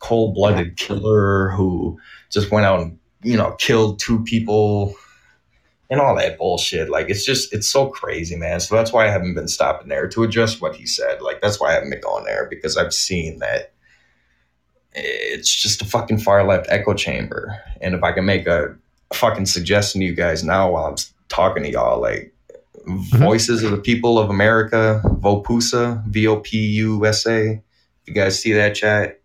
[0.00, 1.98] cold blooded killer who
[2.30, 4.94] just went out and you know killed two people
[5.90, 6.88] and all that bullshit.
[6.88, 8.60] Like it's just it's so crazy, man.
[8.60, 11.20] So that's why I haven't been stopping there to address what he said.
[11.20, 13.72] Like that's why I haven't been going there because I've seen that
[14.92, 17.60] it's just a fucking far left echo chamber.
[17.80, 18.76] And if I can make a,
[19.10, 20.96] a fucking suggestion to you guys now while I'm
[21.28, 22.34] talking to y'all, like
[22.86, 23.18] mm-hmm.
[23.18, 27.50] Voices of the People of America, Vopusa, V O P U S A.
[27.50, 27.62] If
[28.06, 29.19] you guys see that chat,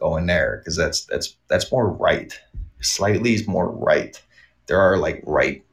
[0.00, 2.38] go in there because that's that's that's more right.
[2.80, 4.20] Slightly is more right.
[4.66, 5.64] There are like right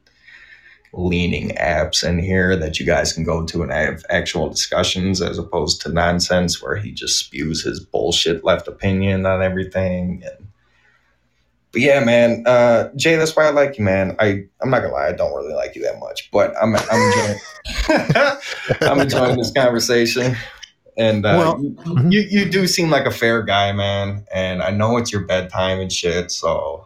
[0.92, 5.38] leaning apps in here that you guys can go to and have actual discussions as
[5.38, 10.48] opposed to nonsense where he just spews his bullshit left opinion on everything and
[11.72, 14.94] but yeah man uh jay that's why i like you man i i'm not gonna
[14.94, 17.38] lie i don't really like you that much but i'm i'm enjoying
[18.90, 20.34] i'm enjoying this conversation
[20.98, 22.12] and uh, Well, you, mhm.
[22.12, 25.80] you you do seem like a fair guy man and i know it's your bedtime
[25.80, 26.84] and shit so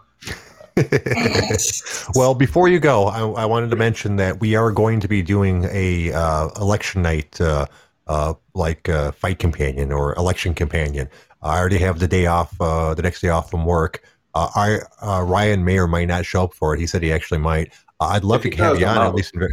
[2.14, 5.22] well, before you go, I, I wanted to mention that we are going to be
[5.22, 7.66] doing a uh, election night, uh,
[8.06, 11.08] uh, like uh, fight companion or election companion.
[11.42, 14.02] I already have the day off, uh, the next day off from work.
[14.34, 16.80] Uh, I uh, Ryan may or might not show up for it.
[16.80, 17.72] He said he actually might.
[18.00, 19.34] Uh, I'd love If to have you on at least.
[19.34, 19.44] Hmm?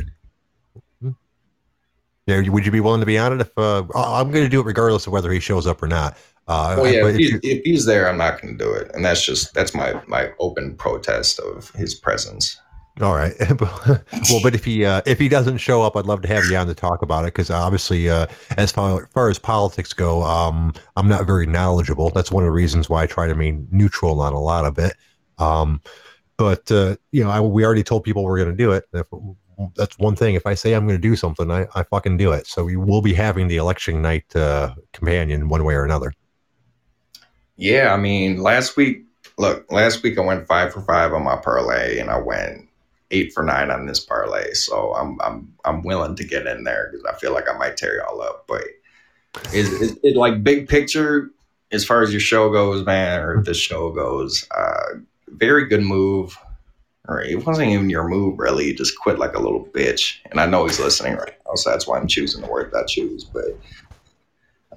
[2.30, 3.42] Yeah, would you be willing to be on it?
[3.42, 6.18] If uh, I'm going to do it regardless of whether he shows up or not.
[6.48, 8.64] Uh, Well, yeah, but if, if he, you- if he's there, I'm not going to
[8.64, 12.60] do it, and that's just that's my my open protest of his presence.
[13.02, 13.34] All right.
[13.62, 16.58] well, but if he uh, if he doesn't show up, I'd love to have you
[16.58, 18.28] on to talk about it because obviously, uh,
[18.58, 22.10] as far, far as politics go, um, I'm not very knowledgeable.
[22.10, 24.78] That's one of the reasons why I try to remain neutral on a lot of
[24.80, 24.96] it.
[25.38, 25.82] Um,
[26.36, 28.84] but uh, you know, I, we already told people we're going to do it.
[28.92, 29.08] If,
[29.76, 30.36] that's one thing.
[30.36, 32.48] If I say I'm going to do something, I, I fucking do it.
[32.48, 36.14] So we will be having the election night uh, companion one way or another.
[37.58, 39.04] Yeah, I mean, last week,
[39.38, 42.70] look, last week I went five for five on my parlay, and I went
[43.12, 44.54] eight for nine on this parlay.
[44.54, 47.76] So I'm I'm I'm willing to get in there because I feel like I might
[47.76, 48.46] tear y'all up.
[48.48, 48.64] But
[49.54, 51.32] is is it like big picture
[51.72, 54.48] as far as your show goes, man, or this show goes?
[54.56, 56.38] Uh, very good move.
[57.10, 58.68] Or it wasn't even your move, really.
[58.68, 60.18] You just quit like a little bitch.
[60.30, 62.84] And I know he's listening right now, so that's why I'm choosing the word I
[62.86, 63.24] choose.
[63.24, 63.58] But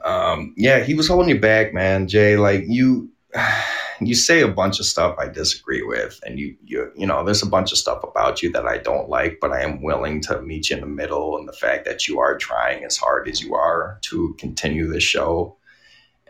[0.02, 2.08] um, yeah, he was holding you back, man.
[2.08, 3.10] Jay, like you,
[4.00, 7.42] you say a bunch of stuff I disagree with, and you, you, you know, there's
[7.42, 10.40] a bunch of stuff about you that I don't like, but I am willing to
[10.40, 11.36] meet you in the middle.
[11.36, 15.04] And the fact that you are trying as hard as you are to continue this
[15.04, 15.54] show,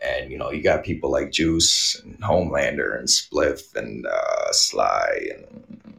[0.03, 5.29] and you know, you got people like Juice and Homelander and Spliff and uh, Sly
[5.35, 5.93] and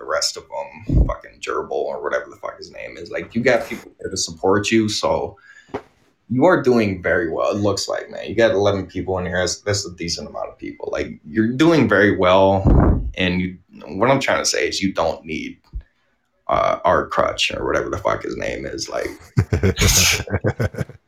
[0.00, 3.10] the rest of them, fucking Gerbil or whatever the fuck his name is.
[3.10, 5.36] Like, you got people there to support you, so
[6.30, 7.50] you are doing very well.
[7.50, 8.26] It looks like, man.
[8.26, 9.38] You got 11 people in here.
[9.38, 10.88] That's, that's a decent amount of people.
[10.90, 12.62] Like, you're doing very well.
[13.14, 15.60] And you, what I'm trying to say is, you don't need
[16.48, 18.88] uh, Art Crutch or whatever the fuck his name is.
[18.88, 19.10] Like,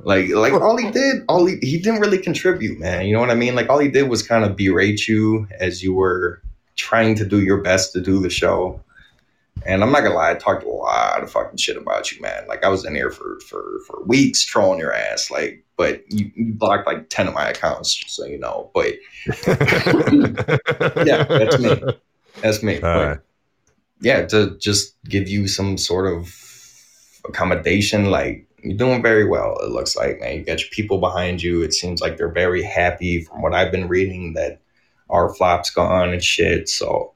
[0.00, 3.06] like, like all he did, all he, he didn't really contribute, man.
[3.06, 3.54] You know what I mean?
[3.54, 6.40] Like, all he did was kind of berate you as you were
[6.76, 8.80] trying to do your best to do the show.
[9.66, 12.46] And I'm not gonna lie, I talked a lot of fucking shit about you, man.
[12.46, 15.64] Like I was in here for for for weeks trolling your ass, like.
[15.76, 18.68] But you, you blocked like ten of my accounts, so you know.
[18.74, 18.94] But
[21.06, 21.82] yeah, that's me.
[22.42, 22.80] That's me.
[22.80, 23.18] Right.
[24.00, 26.34] yeah, to just give you some sort of
[27.24, 29.56] accommodation, like you're doing very well.
[29.62, 30.36] It looks like, man.
[30.38, 31.62] You got your people behind you.
[31.62, 34.60] It seems like they're very happy from what I've been reading that
[35.10, 36.68] our flop's gone and shit.
[36.68, 37.12] So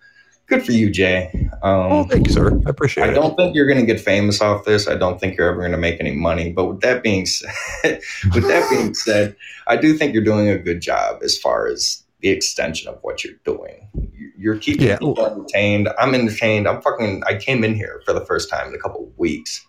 [0.47, 1.31] good for you, Jay.
[1.63, 2.51] Um, well, thank you, sir.
[2.67, 3.11] I appreciate I it.
[3.11, 4.89] I don't think you're going to get famous off this.
[4.89, 6.53] I don't think you're ever going to make any money.
[6.53, 7.51] But with that being said,
[8.35, 9.37] with that being said,
[9.67, 13.25] I do think you're doing a good job as far as the extension of what
[13.25, 13.89] you're doing.
[13.95, 14.99] You- You're keeping Yeah.
[14.99, 15.89] people entertained.
[15.99, 16.67] I'm entertained.
[16.69, 17.23] I'm fucking.
[17.27, 19.65] I came in here for the first time in a couple of weeks.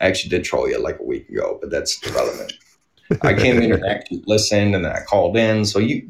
[0.00, 2.52] I actually did troll you like a week ago, but that's irrelevant.
[3.22, 5.64] I came in and actually listened, and then I called in.
[5.64, 6.06] So you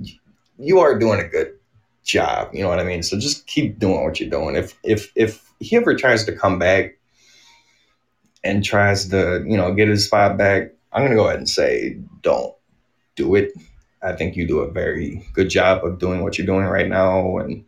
[0.59, 1.55] you are doing a good
[2.05, 2.51] job.
[2.53, 3.03] You know what I mean?
[3.03, 4.57] So just keep doing what you're doing.
[4.57, 6.99] If if if he ever tries to come back
[8.45, 11.99] and tries to, you know, get his spot back, I'm gonna go ahead and say
[12.23, 12.55] don't
[13.15, 13.53] do it.
[14.03, 17.39] I think you do a very good job of doing what you're doing right now
[17.39, 17.65] and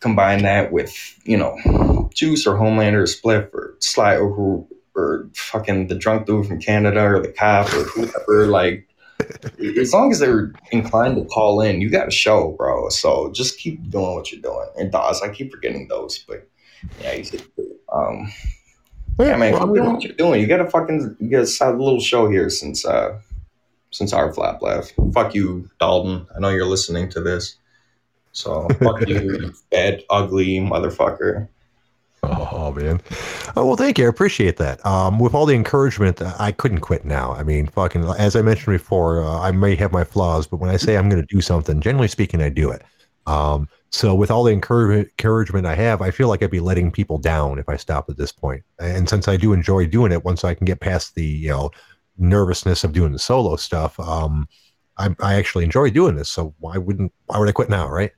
[0.00, 0.94] combine that with,
[1.24, 6.26] you know, Juice or Homelander or Spliff or Sly or who or fucking the drunk
[6.26, 8.88] dude from Canada or the cop or whoever, like
[9.78, 12.88] as long as they're inclined to call in, you got a show, bro.
[12.88, 14.68] So just keep doing what you're doing.
[14.78, 16.48] And Dawes, I keep forgetting those, but
[17.00, 17.42] yeah, you said,
[17.92, 18.32] um,
[19.18, 20.40] yeah, man, well, keep doing what you're doing.
[20.40, 23.18] You got a fucking, you got a little show here since, uh,
[23.90, 24.94] since our flap left.
[25.12, 26.26] Fuck you, Dalton.
[26.34, 27.56] I know you're listening to this.
[28.32, 31.48] So fuck you, you fat, ugly motherfucker.
[32.54, 33.00] Oh man.
[33.56, 34.06] Oh, well, thank you.
[34.06, 34.84] I appreciate that.
[34.86, 37.32] Um, with all the encouragement, I couldn't quit now.
[37.32, 40.70] I mean, fucking, as I mentioned before, uh, I may have my flaws, but when
[40.70, 42.82] I say I'm going to do something, generally speaking, I do it.
[43.26, 46.92] Um, so with all the encourage- encouragement I have, I feel like I'd be letting
[46.92, 48.62] people down if I stop at this point.
[48.78, 51.70] And since I do enjoy doing it, once I can get past the you know
[52.18, 54.48] nervousness of doing the solo stuff, um,
[54.98, 56.30] I, I actually enjoy doing this.
[56.30, 58.12] So why wouldn't why would I quit now, right?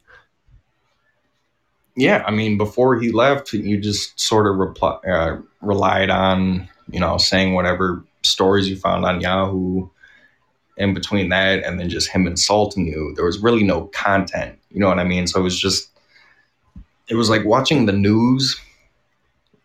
[1.97, 6.99] Yeah, I mean, before he left, you just sort of reply, uh, relied on, you
[6.99, 9.89] know, saying whatever stories you found on Yahoo.
[10.77, 14.59] In between that and then just him insulting you, there was really no content.
[14.73, 15.29] You know what I mean?
[15.29, 15.89] So it was just,
[17.07, 18.61] it was like watching the news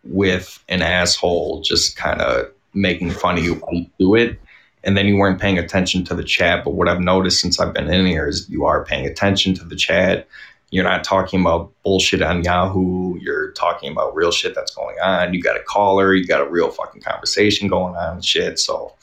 [0.04, 4.40] with an asshole just kind of making fun of you while you do it.
[4.84, 6.64] And then you weren't paying attention to the chat.
[6.64, 9.64] But what I've noticed since I've been in here is you are paying attention to
[9.64, 10.28] the chat
[10.72, 13.18] you're not talking about bullshit on Yahoo.
[13.20, 15.34] You're talking about real shit that's going on.
[15.34, 16.14] You got a caller.
[16.14, 18.60] You got a real fucking conversation going on and shit.
[18.60, 18.94] So,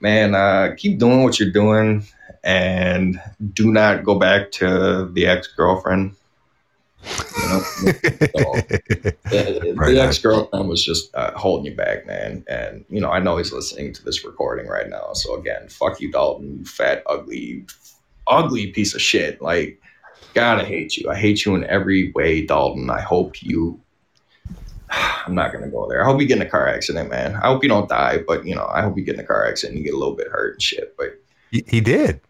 [0.00, 2.04] man, uh, keep doing what you're doing
[2.44, 3.20] and
[3.52, 6.16] do not go back to the ex girlfriend.
[7.02, 7.60] You know,
[9.30, 12.44] the, Right the ex girlfriend was just uh, holding you back, man.
[12.46, 15.14] And you know, I know he's listening to this recording right now.
[15.14, 17.64] So again, fuck you, Dalton, you fat, ugly,
[18.26, 19.40] ugly piece of shit.
[19.40, 19.80] Like,
[20.36, 21.10] I hate you.
[21.10, 22.90] I hate you in every way, Dalton.
[22.90, 23.80] I hope you.
[24.90, 26.02] I'm not gonna go there.
[26.02, 27.36] I hope you get in a car accident, man.
[27.36, 29.46] I hope you don't die, but you know, I hope you get in a car
[29.46, 30.94] accident and you get a little bit hurt and shit.
[30.96, 31.20] But
[31.50, 32.20] He, he did.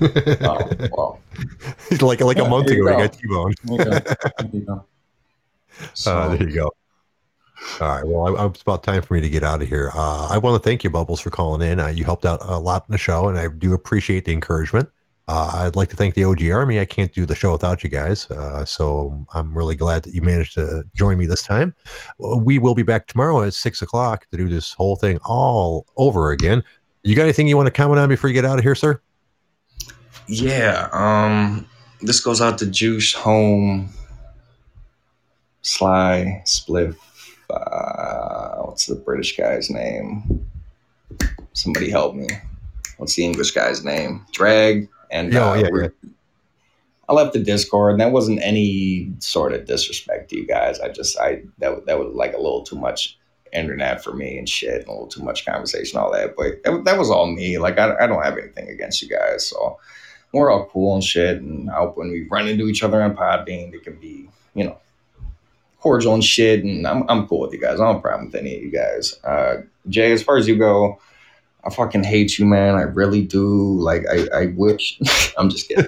[0.00, 1.20] oh, well,
[2.00, 2.98] like like a month ago, he go.
[2.98, 3.54] got T-boned.
[3.64, 4.84] there you go.
[5.94, 6.70] So, Uh, there you go.
[7.80, 8.06] All right.
[8.06, 9.90] Well, I, it's about time for me to get out of here.
[9.94, 11.80] Uh, I want to thank you, Bubbles, for calling in.
[11.80, 14.88] Uh, you helped out a lot in the show, and I do appreciate the encouragement.
[15.26, 16.78] Uh, I'd like to thank the OG Army.
[16.78, 18.30] I can't do the show without you guys.
[18.30, 21.74] Uh, so I'm really glad that you managed to join me this time.
[22.22, 25.86] Uh, We will be back tomorrow at six o'clock to do this whole thing all
[25.96, 26.62] over again.
[27.04, 29.00] You got anything you want to comment on before you get out of here, sir?
[30.26, 31.66] Yeah, um,
[32.00, 33.90] this goes out to Juice Home,
[35.62, 36.96] Sly, Spliff.
[37.50, 40.46] Uh, what's the British guy's name?
[41.52, 42.26] Somebody help me.
[42.96, 44.24] What's the English guy's name?
[44.32, 45.92] Drag and Yeah, uh, yeah, Ru-
[47.08, 50.80] I left the Discord, and that wasn't any sort of disrespect to you guys.
[50.80, 53.18] I just I that that was like a little too much
[53.52, 56.34] internet for me and shit, and a little too much conversation, all that.
[56.36, 57.58] But that, that was all me.
[57.58, 59.78] Like I, I don't have anything against you guys, so
[60.32, 61.40] we're all cool and shit.
[61.40, 64.64] And I hope when we run into each other on Podbean, it can be you
[64.64, 64.78] know
[65.78, 66.64] cordial and shit.
[66.64, 67.78] And I'm I'm cool with you guys.
[67.80, 69.14] I don't have a problem with any of you guys.
[69.22, 70.98] Uh, Jay, as far as you go.
[71.66, 72.74] I fucking hate you, man.
[72.74, 73.78] I really do.
[73.80, 74.98] Like, I, I wish.
[75.38, 75.86] I'm just kidding.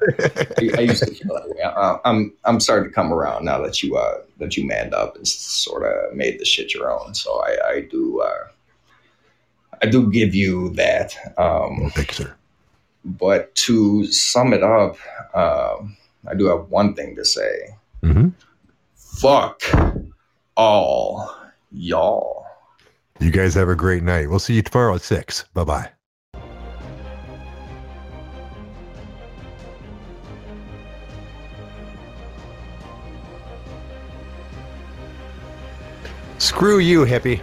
[0.59, 1.62] I, I used to feel that way.
[1.62, 5.16] I, I'm I'm starting to come around now that you uh that you manned up
[5.16, 7.14] and sort of made the shit your own.
[7.14, 8.49] So I I do uh
[9.83, 11.14] I do give you that.
[11.37, 12.35] Um, Well, thank you, sir.
[13.05, 14.97] but to sum it up,
[15.35, 15.97] um,
[16.27, 17.77] I do have one thing to say.
[18.03, 18.29] hmm
[18.97, 19.61] Fuck
[20.57, 21.31] all
[21.70, 22.45] y'all.
[23.19, 24.29] You guys have a great night.
[24.29, 25.45] We'll see you tomorrow at six.
[25.55, 25.91] Bye bye.
[36.39, 37.41] Screw you, hippie.